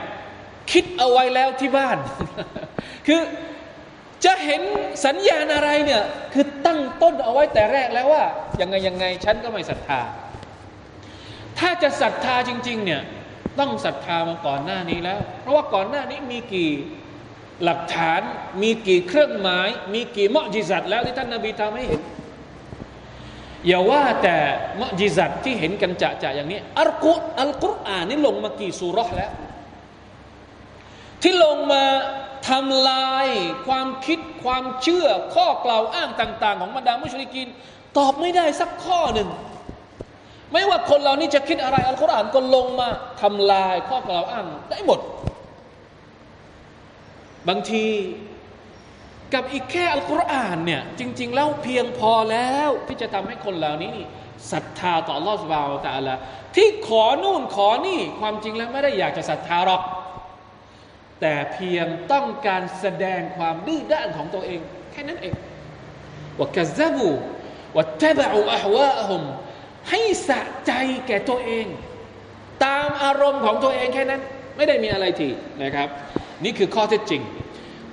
[0.73, 1.97] คิดเอาไว้แล้วที่บ้าน
[3.07, 3.21] คือ
[4.25, 4.63] จะเห็น
[5.07, 6.03] สัญญาณอะไรเนี่ย
[6.33, 8.25] คือตั้งต้นเอาไว้แต่แรกแล้วว่า
[8.61, 10.01] ยังไงยังไงฉันก็ไม่ศรัทธา
[11.59, 13.03] ถ้าจะศรัทธาจริง ๆ เนี่ย
[13.59, 16.71] ต้องศรัทธามาก่อนหน้านี้แล้ว เพราะว่าก่อนหน้านี้มีกี่
[17.65, 18.21] หลักฐาน
[18.63, 22.01] มีกี่เครื่องหมาย มีกี่มอจิซัตแล้วที่ท่านนาบีทำให้เห็น
[23.67, 24.37] อย่าว่าแต่
[24.81, 29.31] มจิซัตที่เห็นกันจะจะอย่างนี้อัลกุอัลกุรอานนี่ลงมากี่สุรษแล้ว
[31.23, 31.85] ที่ลงมา
[32.49, 33.27] ทำลาย
[33.67, 37.49] ความคิดความเชื่อข้อกล่าวอ้างต่าง ๆ ของบรรดามุชลิกิน
[37.99, 39.29] ตอบไม่ได้สักข้อหนึ่ง
[40.53, 42.89] ไม่ว่าคนเหล่านี้จะคิดอะไรอัลกุรอานก็ลงมา
[43.23, 45.01] ทำลายข้อกล่าวอ้างได้หมด
[47.49, 47.85] บางที
[49.33, 53.95] กับอีกแค่อัลกุรอานเนี่ยจริง ๆ แล้วเพียงพอแล้วที่จะทำให้คนเหล่านี้
[54.53, 56.15] ศรัทธาต่ออัลอฮฺสุบาวตะอัลา
[56.57, 59.83] ที่ขอนู่นขอนี่ความจริงแล้วไม่ได้อยากจะศรัทธาหรอก
[61.21, 64.61] แต่เพียงต้องการแสดงความดื้อด้านของตัวเอง
[64.93, 65.35] แค่นั้นเอง
[66.39, 67.11] ว่ากัซบู
[67.77, 69.23] ว่าเทบะอูอะฮวะฮุม
[69.91, 70.73] ให้สะใจ
[71.07, 71.67] แก่ตัวเอง
[72.65, 74.21] ตามอารมณ์ของตัวเองแค่นั้น
[74.57, 75.29] ไม่ได้มีอะไรที
[75.63, 75.89] นะครับ
[76.45, 77.23] นี่คือข้อเท็จจริง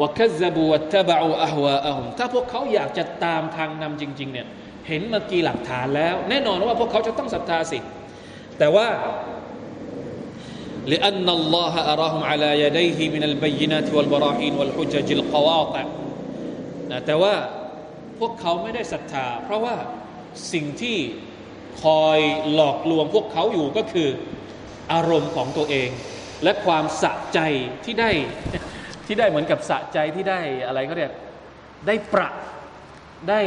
[0.00, 4.46] ว่ากัซบูว่าเทบะอูอะฮวะฮุมถ้าพวกเขาอยากจะตามทางนำจริงๆเนี่ย
[4.88, 7.78] เห็นเมื่อกี้หลักฐานแล้ว แน่นอนว่าพวกเขาจะต้องศรัทธาสิ
[8.58, 8.86] แต่ว่า
[10.92, 15.84] لأن الله أراهم على يديه من البينات والبراهين والحجج القواطع
[16.90, 17.34] นะแต่ว่า
[18.18, 19.74] พวกเขาไม่ได้ศรัทธา เพราะว่า
[20.52, 20.98] สิ่งที่
[21.82, 22.18] คอย
[22.54, 24.08] หลอกลวงพวกเขาอยู่ก็คือ
[24.92, 25.88] อารมณ์ของตัวเอง
[26.44, 27.38] และความสะใจ
[27.84, 28.10] ที่ได้
[29.11, 31.11] ที่ได้เหมือนกับสะใจที่ได้อะไรเขาเรียก
[31.87, 32.29] ได้ประ
[33.29, 33.41] ได้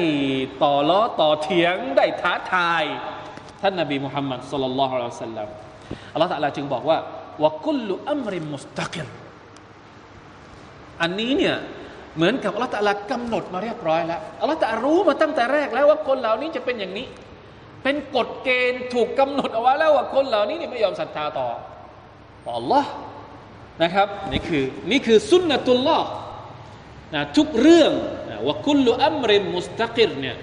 [0.63, 2.85] ต่อล้อต่อเถียง ได้ท้าทาย
[3.63, 5.49] ท่านนบีมุฮัมมัดสุลลัลลอฮุอะลัยฮิวะสัลลัม
[6.13, 6.99] อัลลอฮฺตะลาจึงบอกว่า
[7.45, 9.07] วกุลลุอัมริมุสตักิร
[11.03, 11.57] อันนี้เนี่ย
[12.17, 17.07] เหมือนกับอัลลอฮฺตะลากำหนดมาเรียบร้อยแล้วอัลลอฮฺตะรู้มาตั้งแต่แรกแล้วว่าคนเหล่านี้จะเป็นอย่างนี้
[17.83, 21.49] เป็นกฎเกณฑ์ถูกกำหนดเอาไว้แล้วว่าคนเหล่านี้เนี่ยไม่ยอมศรัทธาต่อ
[22.45, 22.85] ต่อ Allah
[23.83, 26.09] นะครับนี่คือนี่คือสุนนะตุลลอฮ์
[27.15, 27.93] นะทุกเรื่อง
[28.47, 30.37] ว่ากุลอัมริมุสตักิรเนี่ย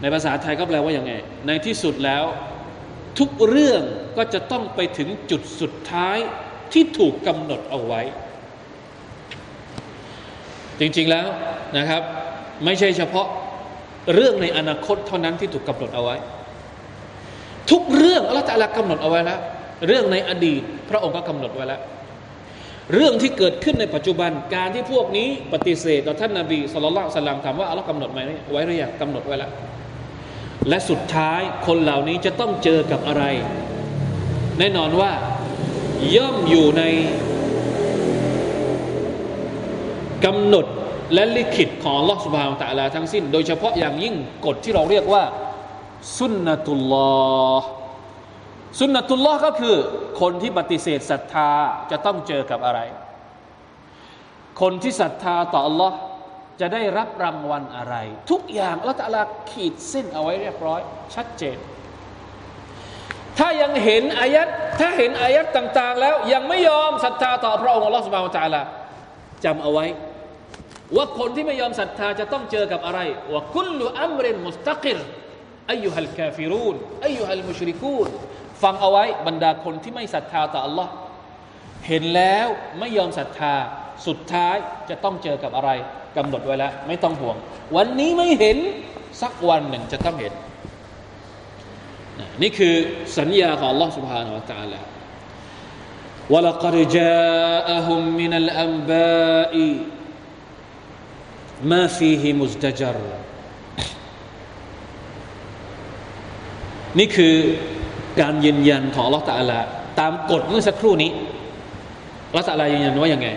[0.00, 1.12] ในภาษาไทยก็แปลว่าอย่างไง
[1.46, 2.24] ในที่สุดแล้ว
[3.18, 3.82] ทุกเรื่อง
[4.16, 6.18] ก็จะต้องไปถึงจุดสุดท้าย
[6.72, 8.02] ที่ถูกกำหนดเอาไว้
[10.80, 11.26] จริงๆแล้ว
[11.76, 12.02] นะครับ
[12.64, 13.26] ไม่ใช่เฉพาะ
[14.14, 16.16] เรื่องในอนาคตเท่านั้นที่ถูกกำหนดเอาไว้
[17.70, 19.40] ทุกเรื่องอัลลอฮฺตะลากำหนดเอาไว้แล้ว
[19.86, 21.80] เรื่องในอดีตพระองค์ก็กำหนดไว้แล้ว
[22.94, 28.18] เรื่องที่เกิดขึ้นในปัจจุบันการที่พวกนี้ปฏิเสธต่อท่านนาบีสุลต่านสลามถามว่าอัลลอฮ์กำหนดไหม
[28.52, 29.50] ไว้หรือยังกำหนดไว้แล้ว
[30.68, 33.24] และสุดท้ายคนเหล่านี้จะต้องเจอกับอะไร
[34.58, 35.12] แน่นอนว่า
[36.14, 36.82] ย่อมอยู่ใน
[40.24, 40.66] กำหนด
[41.14, 44.14] และลิขิตของลอสุบฮาวตะลาทั้งสิ้น โดยเฉพาะอย่างยิ่ง
[44.46, 45.22] กฎที่เราเรียกว่า
[46.18, 47.68] สุนนตุลลอฮ์
[48.80, 49.76] สุนนตุลลอฮ์ก็คือ
[50.20, 51.50] คนที่ปฏิเสธศรัทธา
[51.90, 52.80] จะต้องเจอกับอะไร
[54.60, 55.92] คนที่ศรัทธาต่อ Allah
[56.60, 57.94] จะได้รับรางวัลอะไร
[58.30, 59.18] ทุกอย่างอัลลอฮฺ
[59.50, 60.80] ขีดเส้นเอาไว้เรียบร้อย
[61.14, 61.56] ชัดเจน
[63.38, 64.48] ถ้ายังเห็นอายัด
[64.80, 68.62] ถ้าเห็นอายัดต่าง ๆ แล้วยังไม่ยอมศรัทธาต่อพระองค์อัลลอฮฺสุบานตะลา
[69.44, 69.86] จำเอาไว้
[70.96, 73.00] ว่าคนที่ไม่ยอมศรัทธาจะต้องเจอกับอะไร
[73.32, 74.98] ว่าคุลอัมรินมุสตักิร
[75.70, 78.08] อายุฮัลกาฟิรูนอายุฮัลมุชริกูน
[78.63, 80.87] ฟังเอาไว้บรรดาคนที่ไม่ศรัทธาต่อ Allah
[81.87, 82.47] เห็นแล้ว
[82.79, 83.53] ไม่ยอมศรัทธา
[84.07, 84.55] สุดท้าย
[84.89, 85.71] จะต้องเจอกับอะไร
[86.17, 87.35] กำหนดไว้แล้ว ไม่ต้องห่วง
[87.75, 88.57] วันนี้ไม่เห็น
[89.21, 90.33] สักวันหนึ่งจะต้องเห็น
[92.41, 92.75] นี่คือ
[93.17, 94.79] สัญญาของ Allah سبحانه และ تعالى
[96.33, 99.53] ولقد جاءهم من الأنباء
[101.71, 102.97] ما فيه مزدجر
[106.99, 107.35] นี่คือ
[108.20, 109.60] การยืนยันของลอตตาลา
[110.00, 111.10] ตามกฎเมื่อสักครู่นี้
[112.36, 113.28] ลอตตาลายืนยันว่าอย่างไง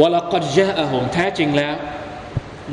[0.00, 1.74] วลกัดเจ้าหมแท้จริงแล้ว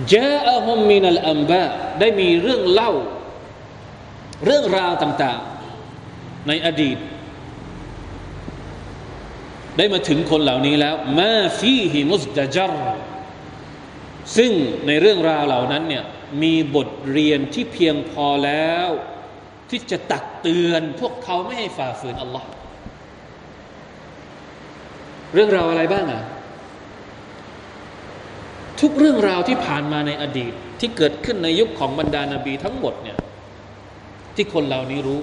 [0.09, 1.63] เจ้าหมมินัลอัมบะ
[1.99, 2.91] ได้มีเรื่องเล่า
[4.45, 6.97] เรื่องราวต่างๆ ในอดีต
[9.77, 12.73] ได้มาถึงคนเหล่านี้แล้วมาฟีฮิมุสดาจัร
[14.37, 14.51] ซึ่ง
[14.87, 16.03] ในเรื่องราวเหล่านั้นเนี่ย
[16.41, 18.89] มีบทเรียนที่เพียงพอแล้ว
[19.69, 22.47] ที่จะตักเตือนพวกเขาไม่ให้ฝ่าฝืนอัลลอฮ์
[25.33, 26.23] เรื่องราวอะไรบ้างอะ
[28.81, 33.17] ทุกเรื่องราวที่ผ่านมาในอดีตที่เกิดขึ้นในยุคของบรรดานาบีทั้งหมดเนี่ย
[34.35, 35.19] ที่คนเหล่านี้รู้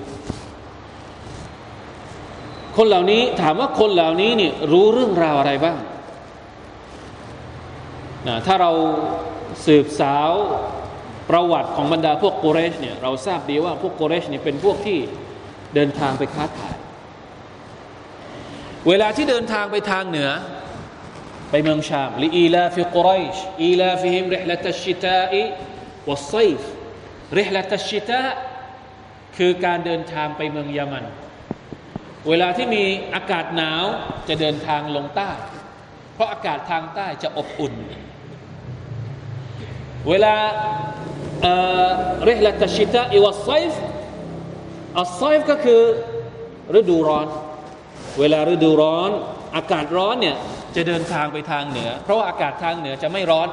[2.77, 5.79] คนเหล่านี้ถามว่าคนเหล่านี้เนี่ยรู้เรื่องราวอะไรบ้าง
[8.29, 8.71] นะถ้าเรา
[9.67, 10.31] สืบสาว
[11.31, 14.99] ประวัติของบรรดาพวกโกเรชเนี่ยเราทราบดีว่าพวกโกเรชเนี่ยเป็นพวกที่
[15.75, 16.77] เดินทางไปค้าขาย
[18.89, 20.31] เวลาที่เดินทางไปทางเหนือ
[21.51, 26.61] ไปเมืองชามلإيلاف قريش إيلافهم رحلة الشتاء والصيف
[27.39, 28.23] رحلة الشتاء
[29.37, 31.05] คือการเดินทางไปเมืองยามัน
[32.29, 33.85] เวลาที่มีอากาศหนาว
[34.29, 35.31] จะเดินทางลงใต้
[36.15, 37.75] เพราะอากาศทางใต้จะอบอุ่น
[40.09, 40.35] เวลา
[42.29, 43.73] รหละตชิตาอิวัสไซฟ
[44.99, 45.83] อัสไซฟก็คือ
[46.79, 47.27] ฤดูร้อน
[48.19, 49.11] เวลาฤดูร้อน
[49.57, 50.37] อากาศร้อนเนี่ย
[50.77, 53.49] จะเดินทางไปทางเหนือ เพราะว่าอากาศทางเหนือจะไม่ร้อน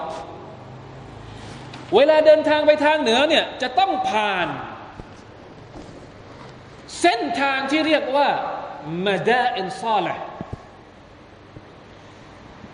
[1.95, 4.47] เวลาเดินทางไปทางเหนือเนี่ยจะต้องผ่าน
[7.01, 8.27] เส้นทางที่เรียกว่า
[9.05, 10.07] มาดาอินซอล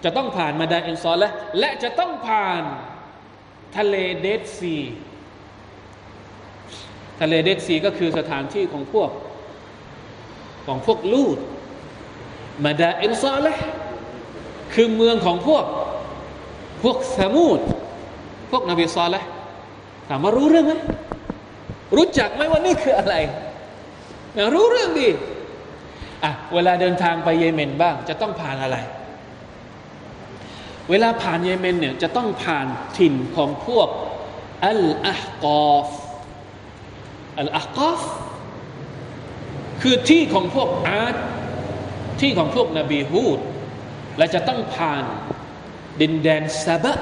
[0.03, 1.23] จะต้องผ่านมาดาอินซอล
[1.59, 2.61] และจะต้องผ่าน
[3.77, 4.75] ทะเลเดดซี
[7.21, 9.09] ทะเลเดดซีก็คือสถานที่ของพวก
[10.67, 11.37] ของพวกลูด
[12.63, 13.47] มาดาอินซอล
[14.73, 15.65] คือเมืองของพวก
[16.83, 17.59] พวกสมุด
[18.51, 19.15] พวกนบีซอล
[20.07, 20.73] ถามว่ารู้เรื่องไหม
[21.95, 23.15] รู้จักไหมว่านี่คืออะไร
[24.53, 25.09] รู้เรื่องดี
[26.23, 28.77] อะเวลาเดินทางไปเยเมนบ้าง จะต้องผ่านอะไร
[30.89, 32.67] เวลาผ่านเยเมนเนี่ยจะต้องผ่าน
[32.97, 33.87] ถิ่นของพวก
[34.65, 35.89] อัลอาฮกอฟ
[37.39, 38.01] อัลอาฮกอฟ
[39.81, 41.15] คือที่ของพวกอาด
[42.21, 43.39] ที่ของพวกนบีฮูด
[44.17, 45.03] และจะต้องผ่าน
[46.01, 46.93] ดินแดนซาบะ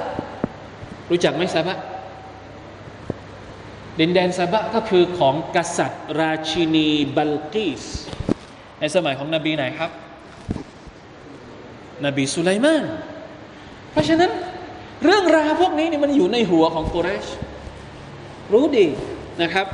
[1.09, 1.77] รู้จักไหมซาบะ
[3.99, 7.83] ดินแดนซาบะก็คือของกษัตริย์ ราชินีบัลกีส
[8.79, 9.91] ในสมัยของนบีไหนครับ
[12.05, 12.83] นบีสุไลมาน
[13.92, 14.30] เพราะฉะนั้น
[15.04, 17.26] เรื่องราวพวกนี้นี่มันอยู่ในหัวของกุเรช
[18.52, 18.86] รู้ดี
[19.42, 19.66] นะครับ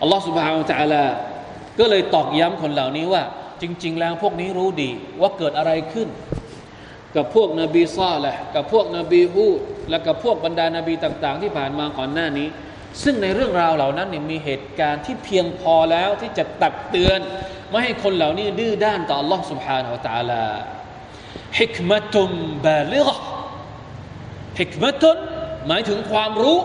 [0.00, 1.04] อัลลอฮฺสุบฮานตะอัลา
[1.78, 3.22] ก็เลยตอกย้ำคนเหล่านี้ว่า
[3.62, 4.90] จริง ๆ แล้วพวกนี้รู้ดี
[5.20, 6.08] ว่าเกิดอะไรขึ้น
[7.16, 12.48] กับพวกนบีซาแหละกับพวกนบีฮูดและกับพวกบรรดานาบีต่าง ๆ ที่ผ่านมาก่อนหน้านี้
[13.02, 17.20] ซึ่งในเรื่องราวเหล่านั้นเนี่ยมีเหตุการณ์ที่เพียงพอแล้วที่จะตักเตือน
[17.70, 20.44] ไม่ให้คนเหล่านี้ดื้อด้านต่อ Allah سبحانه และ تعالى
[21.58, 22.30] ฮิกมะตุม
[22.66, 23.08] บาลิก
[24.59, 25.17] ฮิกมะตุน
[25.67, 26.57] หมายถึงความรู้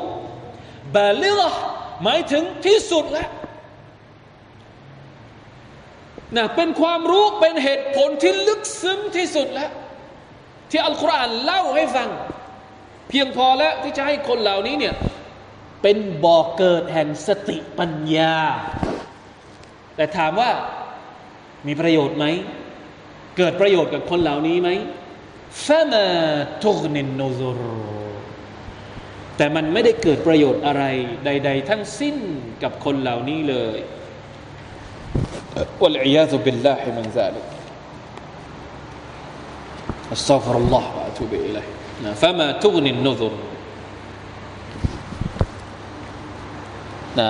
[0.97, 1.55] บาลิก
[2.03, 3.31] หมายถึงที่สุดแล้ว
[6.37, 9.71] นะเป็นความรู้เป็นเหตุผลที่ลึกซึ้งที่สุดแล้ว
[10.71, 12.09] ที่อัลกุรอานเล่าให้ฟัง
[13.09, 14.95] เพียงพอแล้วที่จะให้คนเหล่านี้เนี่ย
[15.83, 18.37] เป็นบ่อกเกิดแห่งสติปัญญา
[19.97, 20.51] แต่ถามว่า
[21.67, 22.27] มีประโยชน์ไหม
[23.37, 24.71] เกิดประโยชน์กับคนเหล่านี้ไหม
[25.67, 27.61] فما تغن النذر
[29.37, 30.83] แต่มันไม่ได้เกิดประโยชน์อะไร
[31.25, 32.17] ใด ๆ ทั้งสิ้น
[32.63, 33.77] กับคนเหล่านี้เลย
[35.83, 37.47] والعياذ بالله من ذلك
[40.13, 41.67] أستغفر الله وأتوب إليه
[42.05, 43.35] นะ فما تغن النذر
[47.21, 47.29] นะ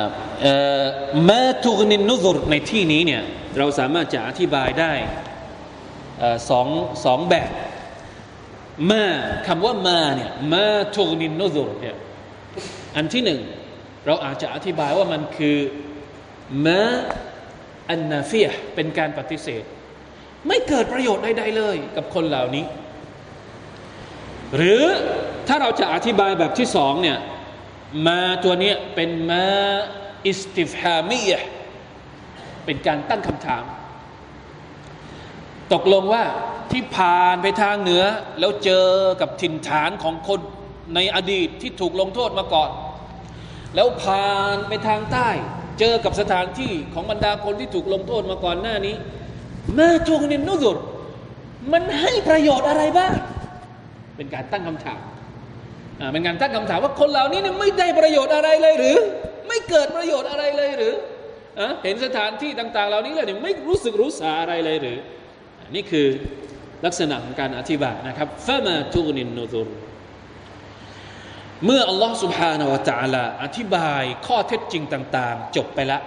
[1.28, 3.22] มาทุกนินนุซรในที่นี้เนี่ย
[3.58, 4.92] เราสามารถจะอธิบายได้
[6.50, 6.66] สอง
[7.04, 7.50] สองแบบ
[8.90, 9.04] มา
[9.46, 11.96] คำว่ามาเนี่ยมาทุกนินนุซรเนี่ย
[12.96, 13.40] อันที่หนึ่ง
[14.06, 15.56] เราอาจจะอธิบายว่ามันคือ
[16.66, 16.80] มา
[17.90, 19.64] อันนาฟียเป็นการปฏิเสธ
[20.46, 22.64] ไม่เกิดประโยชน์ใดๆเลยกับคนเหล่านี้
[24.56, 24.82] หรือ
[25.48, 27.18] ถ้าเราจะอธิบายแบบที่สองเนี่ย
[28.06, 29.46] มาตัวนี้เป็นมา
[30.26, 31.32] อิสติฟฮามีย
[32.64, 33.64] เป็นการตั้งคำถาม
[35.74, 36.24] ตกลงว่า
[36.72, 38.02] ที่ผ่านไปทางเหนือ
[38.38, 38.86] แล้วเจอ
[39.20, 40.40] กับถิ่นฐานของคน
[40.94, 42.70] ในอดีตที่ถูกลงโทษมาก่อน
[43.74, 45.28] แล้วผ่านไปทางใต้
[45.80, 48.94] เจอกับสถานที่ของบรรดาคนที่ถูกลงโทษมาก่อนหน้านี้
[49.78, 50.78] มาทูกนินนุสุร
[51.72, 53.12] มันให้ประโยชน์อะไรบ้าง
[54.16, 55.00] เป็นการตั้งคำถาม
[56.12, 58.98] เป็นการตั้งคำถามว่าคนเหล่านี้เนี่ยไม่ได้ประโยชน์อะไรเลยหรือ
[59.48, 60.94] ไม่เกิดประโยชน์อะไรเลยหรือ
[61.84, 64.98] เห็นสถานที่ต่าง ๆ เหล่านี้เลยเนี่ยไม่รู้สึกรู้สาอะไรเลยหรือ
[65.75, 66.07] นี่คือ
[66.85, 69.67] ลักษณะของการอธิบายนะครับฟามาตูนินนูซุร
[71.65, 76.01] เมื่ออัลลอฮ์ سبحانه และ تعالى อธิบายข้อเท็จจริงต่าง ๆ จบไปแล้ว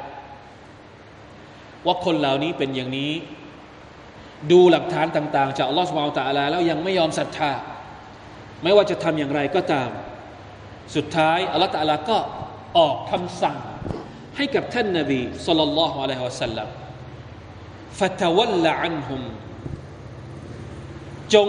[1.86, 3.12] ว่าคนเหล่านี้เป็นอย่างนี้
[4.50, 7.52] ดูหลักฐานต่าง ๆ จากอัลลอฮ์ سبحانه และ تعالى แล้วยังไม่ยอมศรัทธา
[8.62, 9.90] ไม่ว่าจะทำอย่างไรก็ตาม
[10.96, 12.18] สุดท้ายอัลลอฮฺตะลาก็
[12.78, 13.58] ออกคำสั่ง
[14.36, 16.68] ให้กับท่านนาบีสุลต่านละฮ์อะลัยฮิวะสัลลัม
[17.98, 19.22] ฟะตะวัลละอันฮุม
[21.33, 21.47] จง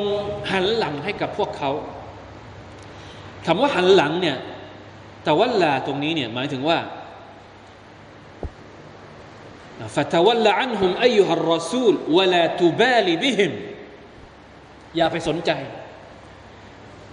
[0.50, 1.70] หันหลังให้กับพวกเขา
[3.46, 4.36] คำว่าหันหลังเนี่ย
[5.24, 6.78] แตะวัลลาตรงนี้เนี่ยหมายถึงว่า
[9.96, 13.52] ฟะตวัลละอันฮุมอายุฮัรรอซูลวะลาตุบาลิบิฮิม
[14.96, 15.50] อย่าไปสนใจ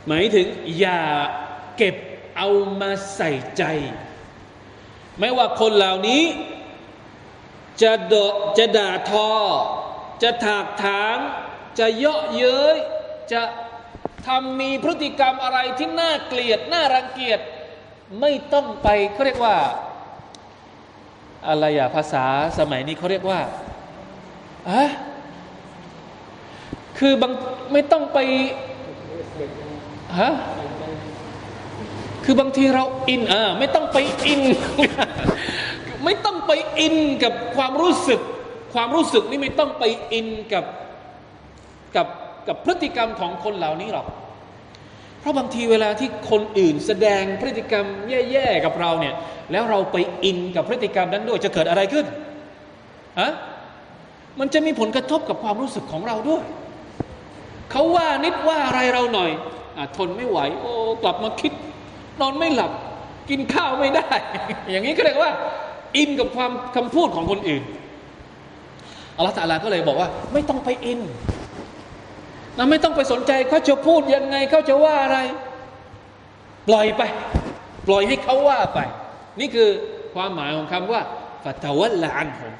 [0.08, 0.48] หมายถึง
[0.80, 1.02] อย่า
[1.78, 1.96] เก็บ
[2.38, 2.50] เอา
[2.82, 3.64] มาใส่ใจ
[5.20, 6.24] ไม่ว่าคนเหล่านี้
[7.82, 8.16] จะด
[8.58, 9.32] จะด่าทอ
[10.24, 11.18] จะถากถาง
[11.80, 12.78] จะเยาะเย้ย
[13.34, 13.42] จะ
[14.28, 17.40] ทำมีพฤติกรรมอะไรที่น่าเกลียด น่ารังเกียจ
[18.22, 19.58] ไม่ต้องไปเขาเรียกว่า
[21.48, 22.26] อะไรอะภาษา
[22.60, 23.40] สมัยนี้เขาเรียกว่า
[24.70, 24.84] อะ
[27.00, 27.32] คือบาง
[27.74, 28.20] ไม่ต้องไป
[30.20, 30.32] ฮะ
[32.24, 34.42] คือบางทีเราอินอ่าไม่ต้องไปอิน
[36.06, 38.22] ไม่ต้องไปอินกับความรู้สึก
[38.74, 40.64] ความรู้สึกนี่ไม่ต้องไปอินกับ
[41.96, 42.08] กับ
[42.48, 44.08] กับพฤติกรรมของคนเหล่านี้หรอก
[45.20, 47.86] เพราะบางทีเวลาที่คนอื่นแสดงพฤติกรรม
[48.32, 49.14] แย่ๆกับเราเนี่ย
[49.52, 52.06] แล้วเราไปอินกับพฤติกรรมนั้นด้วยจะเกิดอะไรขึ้น
[53.20, 53.32] ฮะ
[54.40, 56.44] มันจะมีผลกระทบกับความรู้สึกของเราด้วย
[57.72, 59.32] เขาว่านิดว่าอะไรเราหน่อย
[59.78, 60.72] อทนไม่ไหว โอ้
[61.04, 61.52] กลับมาคิด
[62.22, 62.72] นอนไม่หลับ
[63.30, 64.12] กินข้าวไม่ได้
[64.72, 65.32] อย่างนี้ก็เรียกว่า
[65.98, 67.64] อินกับความคำพูดของคนอื่น
[69.18, 71.00] อัลลอฮฺตาลาก็เลยบอกว่า ไม่ต้องไปอิน
[72.58, 75.20] นะไม่ต้องไปสนใจเขาจะพูดยังไงเขาจะว่าอะไร
[76.68, 77.02] ปล่อยไป
[77.88, 78.80] ปล่อยให้เขาว่าไป
[79.40, 79.70] นี่คือ
[80.16, 81.02] ความหมายของคำว่า
[81.44, 82.54] ฟัตวัลลานผม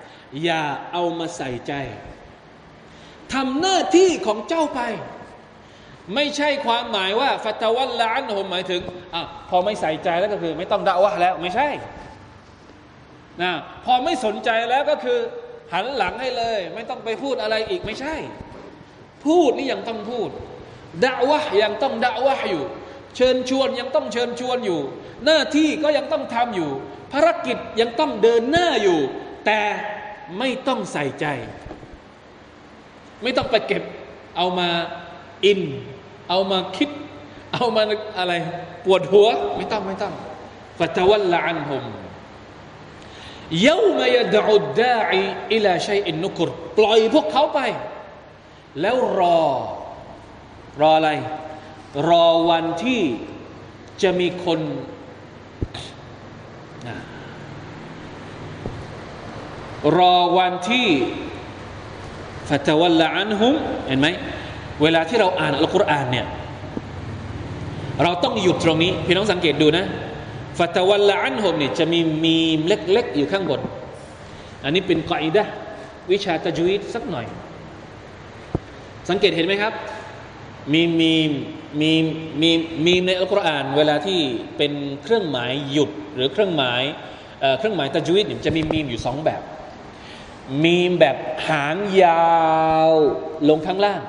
[0.44, 1.74] อย่าเอามาใส่ใจ
[3.34, 4.82] ทำหน้าที่ของเจ้าไป
[6.16, 8.82] ไม่ใช่ความหมายว่าฟัตวัลลานผมหมายถึง
[9.14, 9.16] อ
[9.50, 11.68] พอไม่ใส่ใจแล้วก็คือ ไม่ต้องด่าวะแล้วไม่ใช่
[13.42, 13.52] นะ
[13.86, 15.20] พอไม่สนใจแล้วก็คือ
[15.74, 18.16] หันหลังให้เลย ไม่ต้องไปพูดอะไรอีกไม่ใช่
[19.28, 20.30] พูดนี่ยังต้องพูด
[21.04, 22.64] ด่าวะยังต้องด่าวะอยู่
[23.16, 24.80] เชิญชวนยังต้องเชิญชวนอยู่
[25.26, 26.70] หน้าที่ก็ยังต้องทำอยู่
[27.14, 29.00] ภารกิจยังต้องเดินหน้าอยู่
[29.46, 29.60] แต่
[30.38, 31.26] ไม่ต้องใส่ใจ
[33.24, 33.84] ไม่ต้องไปเก็บ
[34.38, 34.70] เอามา
[35.46, 35.62] อิน
[36.30, 36.90] เอามาคิด
[37.54, 37.82] เอามา
[38.18, 38.34] อะไร
[38.86, 40.14] ปวดหัว ไม่ต้องไม่ต้อง
[40.80, 41.84] ฟัตวัลละอันฮุม
[43.68, 45.22] ยวมายดอุดดาอิ
[45.54, 47.60] อิลาชัยอินนุกรปล่อยพวกเขาไป
[48.82, 49.40] แล้วรอ
[50.82, 51.10] รออะไร
[52.10, 53.02] รอวันที่
[54.02, 54.60] จะมีคน
[59.98, 60.88] รอวันที่
[62.50, 63.54] ฟัตวัลละอันฮุม
[63.88, 64.08] เห็นไหม
[64.82, 66.26] เวลาที่เราอ่านอัลกุรอานเนี่ย
[68.04, 69.86] เราต้องหยุดตรงนี้ พี่น้องสังเกตดูนะ
[70.60, 73.62] ฟัตวัลละอันฮุมเนี่ยจะมีมีมเล็กๆอยู่ข้างบน
[74.64, 75.44] อันนี้เป็นกอิดะ
[76.12, 77.26] วิชาตะจวีดสักหน่อย
[79.10, 79.74] สังเกตเห็นไหมครับ
[80.74, 81.14] มีมี
[81.82, 81.92] มี
[82.42, 82.52] มี
[82.86, 84.20] มีในอัลกุรอานเวลาที่
[84.58, 86.82] เป็นเครื่องหมายหยุดหรือเครื่องหมาย
[87.60, 89.42] เครื่องหมายตะจวิดจะมีมีมอยู่สองแบบ
[90.64, 91.18] มีมแบบ
[91.50, 92.36] หางยา
[92.90, 92.92] ว
[93.50, 94.02] ลงข้างล่าง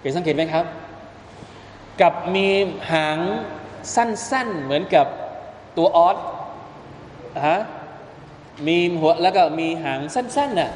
[0.00, 0.64] เคยสังเกตไหมครับ
[2.00, 2.48] กับมี
[2.92, 3.18] หาง
[3.94, 5.06] สั้นๆเหมือนกับ
[5.76, 6.16] ตัวออส
[7.48, 7.60] ฮะ
[8.66, 10.70] มีหัวแล้วก็มีหางสั้นๆน่ะ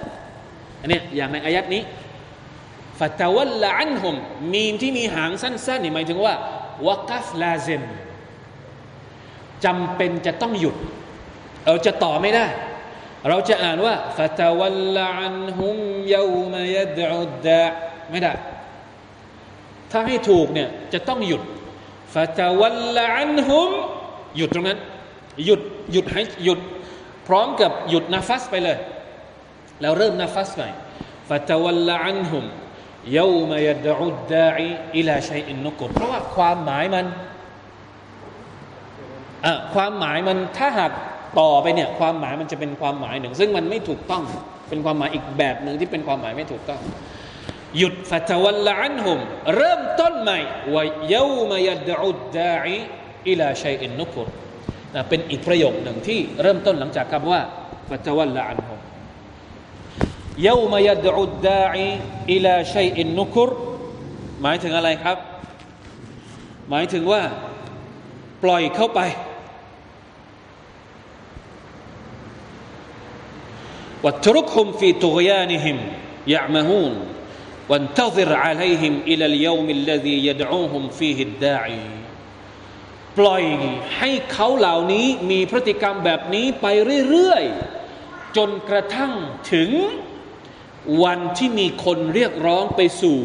[0.80, 1.82] อันนี้อย่างในอายัดนี้
[2.98, 4.14] ฟาตาวัลละอันฮุม
[4.52, 6.34] มีมที่มีหางสั้นๆนี่หมายถึงว่า
[6.86, 7.82] วกัฟลาเซม
[9.64, 10.76] จำเป็นจะต้องหยุด
[11.66, 12.46] เราจะต่อไม่ได้
[13.28, 15.78] เราจะอ่านว่าฟาตาวัลละอันฮุม
[16.14, 17.62] ยูมยดอุดดะ
[18.10, 18.32] ไม่ได้
[19.90, 21.42] ถ้าให้ถูกเนี่ยจะต้องหยุด
[22.14, 23.70] ฟาตาวัลละอันฮุม
[24.36, 24.78] หยุดตรงนั้น
[25.44, 25.60] หยุด
[25.92, 26.60] หยุดให้หยุด
[27.26, 28.78] พร้อมกับหยุดนาฟัสไปเลย
[29.80, 30.68] แล้วเริ่มนาฟัสใหม่
[31.28, 32.44] ฟาตาวัลละอันฮุม
[33.16, 37.06] ยามายดอุดดาอิอิลาชัยอินนุกุรเพราะว่าความหมายมัน
[39.74, 40.92] ความหมายมันถ้าหาก
[41.40, 44.22] ต่อไปเนี่ยความหมายมันจะเป็นความหมายหนึ่ง ซึ่งมันไม่ถูกต้อง
[44.68, 46.80] เป็นความหมายอีกแบบหนึ่งที่เป็นความหมายไม่ถูกต้อง
[47.78, 49.18] หยุดฟัตวัลละอันหุม
[49.56, 50.38] เริ่มต้นใหม่
[50.74, 50.82] ว่า
[51.14, 52.76] ยามายดอุดดาอิ
[53.28, 54.28] อิลาชัยอินนุกุร
[55.08, 57.40] เป็นอีกประโยคหนึ่งที่เริ่มต้นหลังจากคำว่า
[57.90, 58.58] ฟัตวัลละอัน
[60.46, 61.88] ยามยัดอุดดาอี
[62.32, 63.50] อิลาชัยอินนุคุร
[64.42, 65.18] หมายถึงอะไรครับ
[66.70, 67.22] หมายถึงว่า
[68.42, 69.00] ปล่อยเข้าไป
[74.04, 75.76] วัตรุกฮุมฟีตุกยานิฮิม
[76.34, 76.94] ยะมะฮูน
[77.70, 81.82] วันทซิรอาลัยฮิมอิลลยามิลลซียดอูฮุมฟีฮิดดาอี
[83.18, 83.44] ปล่อย
[83.98, 86.66] ให้เขาเหล่านี้มีพฤติกรรมแบบนี้ไป
[87.10, 87.44] เรื่อย
[87.90, 89.12] ๆ จนกระทั่ง
[89.52, 89.70] ถึง
[91.02, 93.18] วันที่มีคนเรียกร้องไปสู่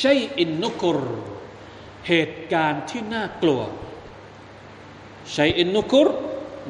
[0.00, 0.98] ชัยอินนุกร
[2.08, 3.60] เหตุการณ์ที่น่ากลัว
[5.34, 6.08] ชัยอินนุกร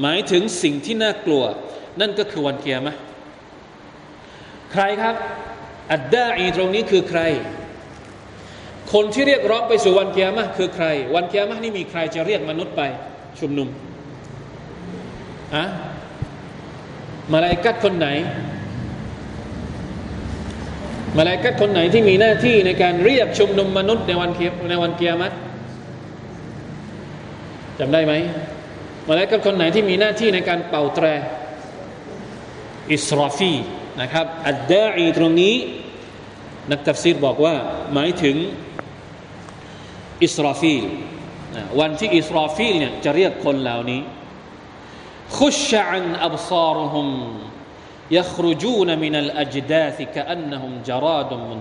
[0.01, 1.45] หมายถึงสิ่งที่น่ากลัว
[2.01, 2.97] นั่นก็คือวันเกียร์มะ
[4.73, 5.17] ใครครับ
[5.93, 7.21] อัดดาอีตรงนี้คือใคร
[8.93, 12.83] คนที่เรียกร้องไปสู่วันเกียร์มะคือใคร วันเกียร์มะนี่มีใครจะเรียกมนุษย์ไป
[13.39, 13.69] ชุมนุม
[15.55, 15.65] อะ
[17.33, 18.09] มาลายกัดคนไหน
[21.17, 25.35] มลาอิกะฮ์คนไหนที่มีหน้าที่ในการเรียกชุมนุมมนุษย์ในวันกิยาในวันกิยามะฮ์
[27.79, 28.13] จำได้ไหม
[29.09, 31.07] มลาอิกะฮ์คนไหนที่มีหน้าที่ในการเป่าแตร
[32.93, 33.55] อิสราฟีล
[34.01, 35.55] นะครับ الداعي ตรงนี้
[36.71, 37.55] นักตัฟซีรบอกว่า
[37.95, 38.37] หมายถึง
[40.25, 40.83] อิสราฟีล
[41.81, 44.01] วันที่อิสราฟีลเนี่ยจะเรียกคนเหล่านี้
[48.19, 51.61] ยัครูจูนมินัลอัจดาสิกะอันนะฮุมจาราดมุน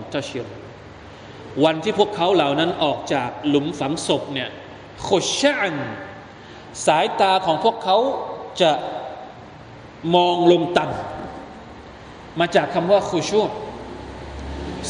[1.64, 4.48] วันที่พวกเขาเหล่านั้นออกจากหลุมฝังศพเนี่ย
[5.06, 5.74] ขดชัน
[6.86, 7.98] สายตาของพวกเขา
[8.60, 8.72] จะ
[10.14, 13.42] มองลงต่ำมาจากคำว่าคุชู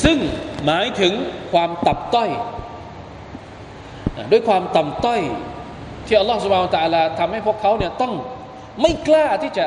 [0.04, 0.18] ซึ่ง
[0.64, 1.12] หมายถึง
[1.52, 2.30] ความตับต้อย
[4.30, 5.20] ด้วยความต่ำต้อย
[6.06, 8.12] ที่อัลลอฮฺสุบานตะลาทำให้พวกเขาเนี่ยต้อง
[8.80, 9.64] ไม่กล้าที่จะ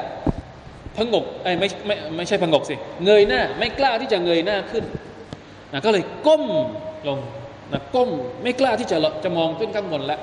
[0.97, 2.75] พงกไอ้ไม่ไม่ไม่ใช่พงกสิ
[3.05, 4.83] เงยหน้า ไม่กล้าที่จะเงยหน้าขึ้น
[5.71, 6.43] นะก็เลยก้ม
[7.07, 7.19] ลง
[7.71, 8.09] นะก้ม
[8.43, 10.19] ไม่กล้าที่จะจะมองขึ้นข้างบนแล้ว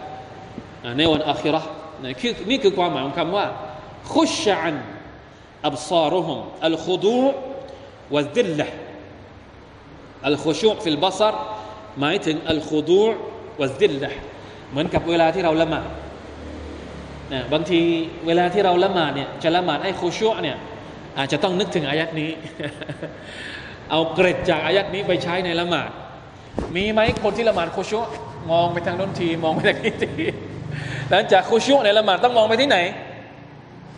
[0.98, 1.62] ในวันอัครา
[2.02, 3.46] นะคือนี่คือความหมายของคำว่า
[4.14, 4.76] คุชอัน
[5.66, 7.22] อับซารุฮุมอัลขุดู
[8.14, 8.66] วัดิลละ
[10.26, 11.34] อัลขุชูฟิลบัซร
[12.00, 13.02] หมายถึงอัลขุดู
[13.60, 14.10] วัดิลละ
[14.70, 15.86] เหมือนกับเวลาที่เราละหมาด
[17.32, 17.80] นะบางที
[18.26, 20.56] เวลาที่เราละหมาดเนี่ยจะละหมาดให้โคชัวเนี่ย
[21.18, 22.30] อาจจะต้องนึกถึงอายัดนี้
[23.90, 25.90] เอาเกร็ดจากอายัดนี้ไปใช้ในละหมาด
[26.76, 28.04] มีไหมคนที่ละหมาดโคชัว
[28.52, 30.26] มองไปทางน้นทีมองไปทางนี้ที
[31.10, 32.78] หลังจากโคชัวในละหมาดต้องมองไปที่ไหน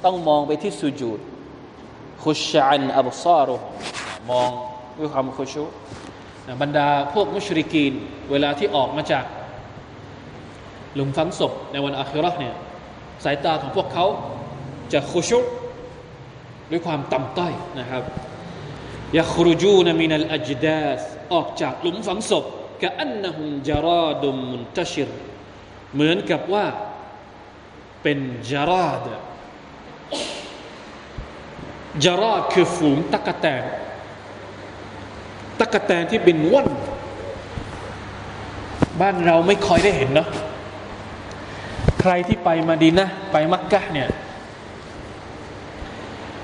[0.05, 1.20] ต้องมองไปที่สุญูด
[2.22, 3.57] คุชอันอับซารุ
[4.30, 4.51] มอง
[4.99, 5.66] ด้วยความคุชัว
[6.62, 7.93] บรรดาพวกมุชริกีน
[8.30, 9.24] เวลาที่ออกมาจาก
[10.95, 12.55] หลุมฝังศพในวันอาคิรอเนี่ย
[13.25, 14.07] สายตาของพวกเขา
[14.93, 15.39] จะคุชุ
[16.70, 18.03] ด้วยความต่ำต้อยนะครับ
[19.18, 21.01] ยาครูจูนมินัลอัจดาส
[21.33, 22.45] ออกจากหลุมฝังศพ
[22.83, 25.11] กะอันนะฮุมจาราดุมมุนตชิร
[25.95, 26.64] เหมือนกับว่า
[28.03, 28.18] เป็น
[28.51, 29.09] จาราด
[32.05, 33.64] จาราดคือฝูงตะกะแตน
[35.61, 36.68] ตะกะแตนที่บินว่อน
[39.01, 40.29] บ้านเราไม่ค่อยได้เห็นเนาะ
[42.07, 44.09] ใครที่ไปมาดีนะไปมักกะเนี่ย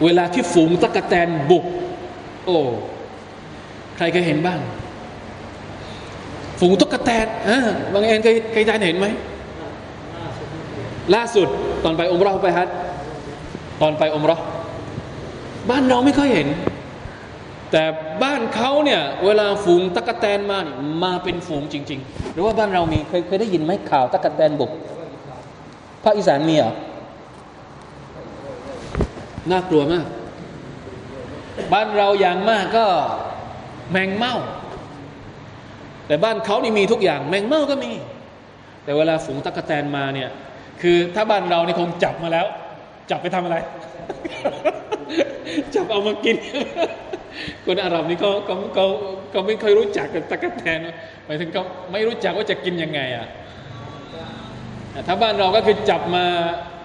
[0.05, 1.65] เวลาที่ฝูงตะกะแตนบุก
[2.45, 2.59] โอ้
[3.97, 4.59] ใครเคยเห็นบ้าง
[6.61, 7.59] ฝูงตะกะแตนอ่า
[7.93, 9.07] บางเอ็นเคยเคยได้เห็นไหม
[11.15, 11.49] ล่าสุด
[11.85, 12.69] ตอนไปอมรอไปฮัท
[13.81, 14.37] ตอนไปอมรอ
[15.71, 16.49] บ้านเราไม่ค่อยเห็น
[17.71, 17.85] แต่
[18.23, 24.73] บ้านเขาเนี่ยเวลาฝูงตะกะแตนมาเนี่ยมาเป็นฝูงจริง ๆ หรือว่าบ้านเรามีเคยเคยได้ยินไหมข่าวตะกะแตนบุก
[26.05, 26.73] ภาคอีสานมีเหรอ
[29.51, 30.07] น่ากลัวมาก
[31.73, 32.87] บ้านเราอย่างมากก็
[33.91, 34.35] แมงเม่า
[36.07, 37.93] แต่บ้านเขานี่มีทุกอย่าง แมงเม่าก็มี
[38.85, 40.31] แต่เวลาฝูงตะกะแตนมาเนี่ย
[40.83, 42.47] คือถ้าบ้านเรานี่คงจับมาแล้ว
[43.11, 43.57] จับไปทำอะไร
[45.75, 46.37] จับเอามากิน
[47.67, 48.87] คนอาหรับนี่เขาเขาเขา
[49.31, 50.79] เขาไม่เคยรู้จักกับตะกะแตน
[51.27, 53.27] หมายถึงเขาไม่รู้จักว่าจะกินยังไงอะ
[55.07, 56.25] ถ้าบ้านเราก็คือจับมา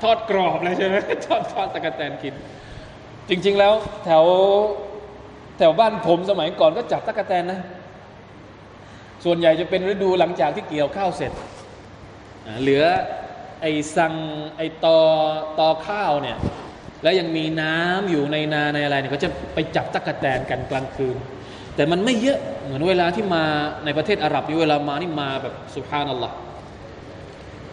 [0.04, 0.96] ทอดกรอบเลยใช่ไหม
[1.26, 2.34] ทอดทอดตะกแตนกิน
[3.30, 3.74] จริง ๆแล้ว
[4.06, 4.24] แถว
[5.58, 7.60] แถวบ้านผมสมัยก่อนก็จับตะกแตนนะ
[9.26, 11.32] ส่วนใหญ่จะเป็นฤดูหลังจากที่เกี่ยวข้าวเสร็จ
[12.62, 12.84] เหลือ
[13.62, 14.14] ไอ้สัง
[14.58, 15.00] ไอ้ตอ
[15.60, 16.38] ตอข้าวเนี่ย
[17.04, 21.18] แล้วยังมีน้ำอยู่ในนาในอะไรเนี่ยเขาจะไปจับตะกแตนกันกลางคืน
[21.76, 23.44] แต่มันไม่เยอะเหมือนเวลาที่มา
[23.86, 26.36] ในประเทศอาหรับนี่เวลามานี่มาแบบสุภานัลลอฮ์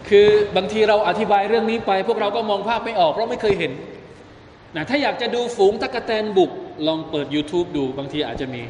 [0.09, 3.71] คือบางทีเราอธิบายเรื่องนี้ไป พวกเราก็มองภาพไม่ออก เพราะไม่เคยเห็น
[4.75, 6.51] นะถ้าอยากจะดูฝูงตะกะแตนบุก
[6.87, 8.63] ลองเปิด YouTube ดูบางทีอาจจะมี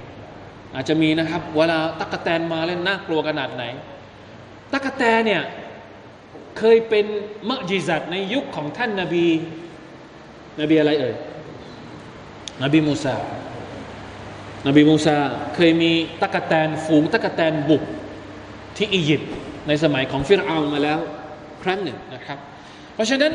[0.75, 3.63] อาจจะมีนะครับ เวลาตะกะแตนมาเล่นน่ากลัวขนาดไหน
[4.73, 5.41] ตะกะแตนเนี่ย
[6.59, 7.05] เคยเป็น
[7.49, 9.25] มะจิซัดในยุคของท่านนาบี
[10.61, 11.15] นบีอะไรเอ่ย
[12.63, 13.15] นบีมูซา
[14.67, 15.17] นบีมูซา
[15.55, 17.83] เคยมีตะกะแตนฝูงตะกะแตนบุก
[18.77, 19.31] ที่อียิปต์
[19.67, 20.99] ในสมัยของฟิรเอามาแล้ว
[21.63, 22.37] ครั้งหนึ่งนะครับ
[22.93, 23.31] เพราะฉะนั้น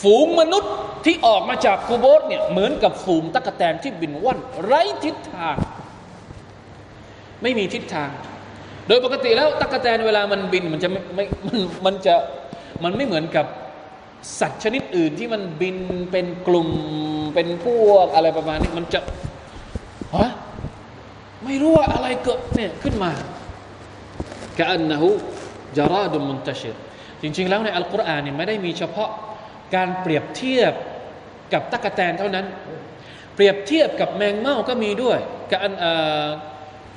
[0.00, 0.72] ฝูงมนุษย์
[1.04, 5.56] ที่ออกมาจากกูโบสเนี่ยเหมือนกับฝูงตะกะแตนที่บินว่อนไร้ทิศทาง
[7.42, 8.10] ไม่มีทิศทาง
[8.86, 12.14] โดยปกติแล้วตั๊กแตนเวลามันบินมันจะไม่ไม่มันมันจะ
[12.84, 13.46] มันไม่เหมือนกับ
[14.40, 15.76] สัตว์ชนิดอื่นที่มันบิน
[16.12, 16.68] เป็นกลุ่ม
[17.34, 19.00] เป็นพวกอะไรประมาณนี้มันจะ
[20.16, 20.30] ฮะ
[21.44, 23.12] ไม่รู้ว่าอะไรเกิดเนี่ยขึ้นมา
[24.58, 25.08] กะอันนะฮู
[25.76, 26.76] จาราดุมุนตชิร
[27.21, 29.09] จริงๆแล้วในอัลกุรอานเนี่ยไม่ได้มีเฉพาะ
[29.75, 30.73] การเปรียบเทียบ
[31.53, 32.45] กับตั๊กแตนเท่านั้น
[33.35, 35.19] เปรียบเทียบกับแมงเม่าก็มีด้วย
[35.51, 35.73] กับอัน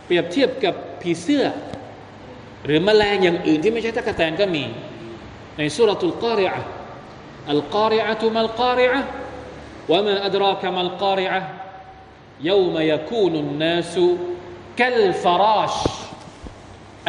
[0.06, 1.44] เปรียบเทียบกับผีเสื้อ
[2.64, 4.64] หรือแมลงอย่างอื่นที่ไม่ใช่ตั๊กแตนก็มี
[5.58, 6.62] ในสุรทูลกอริอะ
[7.50, 9.00] อัลกอริอะตุมัลกอริอะ
[9.92, 11.40] วะมาอัดรากมัลกอริอะ
[12.50, 13.94] يوم يكون الناس
[14.78, 15.74] كالفراش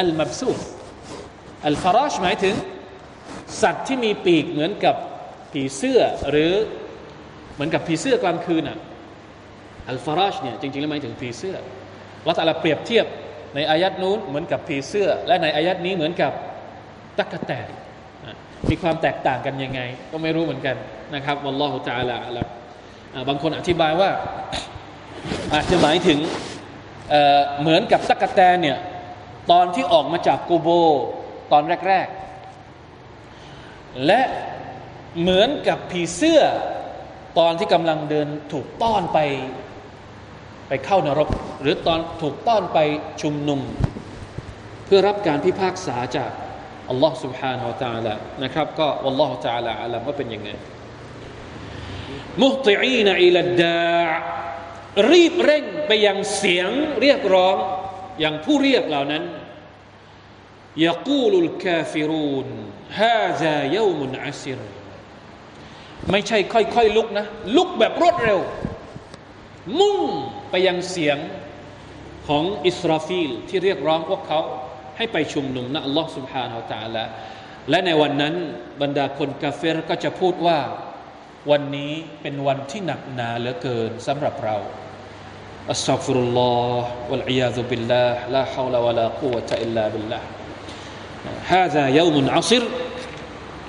[0.01, 0.61] المبثوث
[1.67, 2.55] อัลฟาราชหมายถึง
[3.62, 4.96] สัตว์ที่มีปีกเหมือนกับ
[5.52, 6.00] ผีเสื้อ
[6.30, 6.52] หรือ
[7.54, 8.78] เหมือนกับผีเสื้อกลางคืนอะ
[9.88, 11.54] อัลฟาราชเนี่ยจริงๆแล้วหมายถึงผีเสื้อ
[12.22, 13.06] เราแต่ละเปรียบเทียบ
[13.54, 16.32] ในอายัดนู้นเหมือนกับผีเสื้อ และในอายัดนี้เหมือนกับ
[17.18, 17.68] ตั๊กแตน
[18.70, 19.80] มีความแตกต่างกันยังไง
[20.10, 20.76] ก็ไม่รู้เหมือนกัน
[21.14, 22.48] นะครับวัลลอฮุตาลาแล้ว
[23.28, 24.10] บางคนอธิบายว่า
[25.54, 26.18] อาจจะหมายถึง
[27.10, 28.78] เเหมือนกับตั๊กแตนเนี่ย
[29.50, 30.68] ตอนที่ออกมาจากกูโบ
[31.52, 32.31] ตอนแรกๆ
[34.05, 34.21] และ
[35.19, 36.41] เหมือนกับผีเสื้อ
[37.39, 39.19] ตอนที่กำลังเดินถูกต้อนไป
[40.67, 41.29] ไปเข้านรก
[41.61, 42.79] หรือตอนถูกต้อนไป
[43.21, 43.59] ชุมนุม
[44.85, 46.31] เพื่อรับการพิพากษาจาก
[46.89, 50.49] อัลลอฮ์ سبحانه และ تعالى นะครับก็อัลลอฮ์ تعالى อาลัมว่าเป็นยังไง
[52.43, 54.07] มุตอีนอิลดา
[55.11, 56.69] รีบเร่งไปยังเสียง
[57.01, 57.57] เรียกร้อง
[58.19, 59.23] อย่างผู้เรียกเหล่านั้น
[62.91, 64.59] يقول الكافرون هذا يوم عسر
[66.11, 67.25] ไม่ใช่ค่อยๆลุกนะ
[67.57, 68.39] ลุกแบบรวดเร็ว
[69.79, 69.99] มุ่ง
[70.49, 71.17] ไปยังเสียง
[72.27, 74.39] ของอิสราฟีลที่เรียกร้องพวกเขา
[74.97, 77.03] ให้ไปชุมนุมนะอัลลอฮ์ سبحانه และ تعالى
[77.69, 78.33] และในวันนั้น
[78.81, 80.59] บรรดาคนกาเฟรก็จะพูดว่า
[81.51, 84.57] วันนี้เป็นวันที่หนักหนาเหลือเกินสำหรับเรา
[85.71, 90.25] อัสซัฟุรุลลอฮ์วะลัยยาซุบิลลาห์ลาฮาวลาวะลากุวะตะอิลลาบิลลาห์
[91.47, 92.63] هذا يوم عصر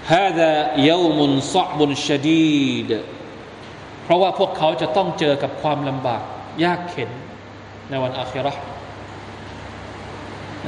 [0.06, 0.52] هذا
[0.90, 1.18] يوم
[1.54, 2.90] صعب شديد
[4.02, 6.22] เพราะว่าพวกเขาจะต้องเจอกับความลำบาก
[6.64, 7.10] ยากเข็น
[7.90, 8.54] ในวันอาคิรอ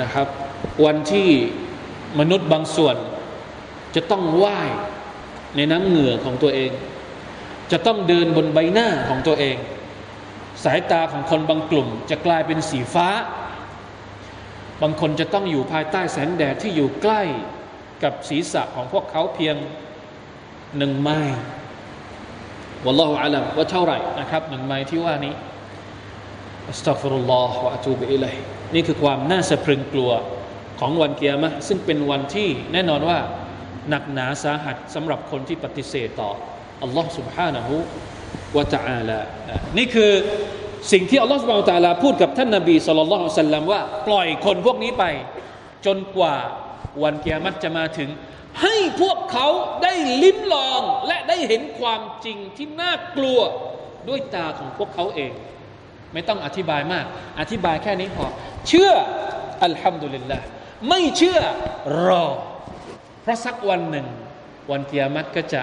[0.01, 0.27] นะครับ
[0.85, 1.31] วันที่
[2.21, 2.97] มนุษย์บางส่วน
[3.95, 4.71] จะต้องว่าย
[5.57, 6.71] ในน้ำเหงื่อของตัวเอง
[7.73, 9.57] จะต้องเดินบนใบหน้าของตัวเอง
[10.65, 13.09] สายตาของคนบางกลุ่ม จะกลายเป็นสีฟ้า
[14.83, 17.23] บางคนจะต้องอยู่ภายใต้แสงแดดที่อยู่ใกล้
[18.03, 19.57] กับศีรษะของพวกเขาเพียง
[20.79, 21.41] หนึ่งไมล์
[22.85, 25.35] วัลลอฮฺอาลัมว่าเท่าไหร่นะครับหนึ่งไมล์ที่ว่านี้
[26.71, 28.35] อัสตัฟรุลลอฮฺวะอะตูบิอิลัย
[28.75, 30.11] นี่คือความน่าสะพรึงกลัว
[30.81, 33.19] ของวันเกียรมะซึ่งเป็นวันที่แน่นอนว่า
[33.89, 36.31] หนักหนาสาหัสสำหรับคนที่ปฏิเสธต่อ
[36.83, 37.69] อัลลอฮฺ سبحانه
[38.55, 39.21] และ تعالى
[39.79, 40.13] นี่คือ
[40.92, 45.04] สิ่งที่อัลลอฮฺสุบไบร์ตาลาพูดกับท่านนาบีสุลต่านสัลลัมว่า ปล่อยคนพวกนี้ไป
[45.86, 46.36] จนกว่า
[47.04, 48.10] วันเกียรติจะมาถึง
[48.62, 49.48] ให้พวกเขา
[49.84, 53.40] ได้ลิ้มลองและได้เห็นความจริงที่น่ากลัว
[54.08, 55.32] ด้วยตาของพวกเขาเอง
[56.14, 57.06] ไม่ต้องอธิบายมาก
[57.40, 58.26] อธิบายแค่นี้พอ
[58.68, 58.92] เชื่อ
[59.64, 60.40] อัลฮัมดุลิลละ
[60.90, 61.40] ไม่เชื่อ
[62.06, 62.26] รอ
[63.22, 64.06] เพราะสักวันหนึ่ง
[64.72, 65.62] วันเกียรติก็จะ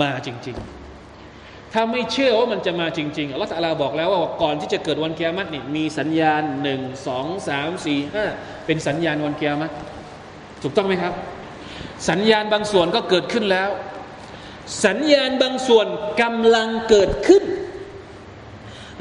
[0.00, 0.79] มาจริง ๆ
[1.72, 8.24] ถ้าไม่เชื่อว่ามันจะมาจริงๆอัลลอฮฺตาลาบอกแล้วว่าก่อนที่จะเกิดวันเกียรตินี่มีสัญญาณหนึ่งสองสามสี่ห้า
[8.66, 9.70] เป็นสัญญาณวันเกียรติ
[10.62, 11.12] ถูกต้องไหมครับ
[12.10, 13.70] สัญญาณบางส่วนก็เกิดขึ้นแล้ว
[14.86, 15.86] สัญญาณบางส่วน
[16.22, 17.44] กำลังเกิดขึ้น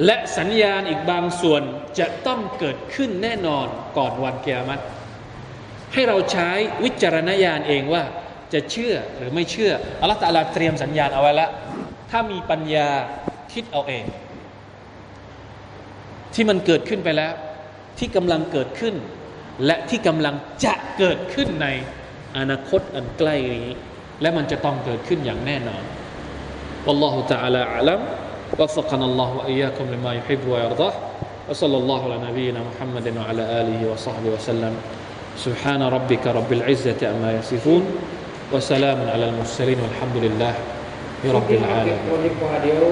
[0.06, 1.62] และสัญญาณอีกบางส่วน
[2.00, 3.68] จะต้องเกิดขึ้นแน่นอน
[3.98, 4.82] ก่อนวันเกียรติ
[5.94, 6.50] ให้เราใช้
[6.84, 8.04] วิจารณญาณเองว่า
[8.54, 11.52] จะเชื่อหรือไม่เชื่ออัลลอฮฺตาลาเตรียมสัญญาณเอาไว้แล้ว
[12.11, 12.89] ถ้ามีปัญญา
[13.53, 14.05] คิดเอาเอง
[16.35, 17.33] ที่มันเกิดขึ้นไปแล้ว
[17.99, 18.95] ที่กำลังเกิดขึ้น
[19.67, 21.69] และที่กำลังจะเกิดขึ้นใน
[22.37, 23.77] อนาคตอันใกล้นี้
[24.21, 25.85] และมันจะต้องเกิดขึ้นอย่างแน่นอน
[26.87, 28.01] والله تعالى أعلم
[28.61, 30.95] وفقنا الله وإياكم لما يحب ويرضاه
[31.49, 34.75] وصلى الله على نبينا محمد وعلى آله وصحبه وسلم
[35.37, 37.83] سبحان ربك رب العزة أما يصفون
[38.53, 40.55] وسلام على المرسلين والحمد لله
[41.24, 42.90] ya rabbil alamin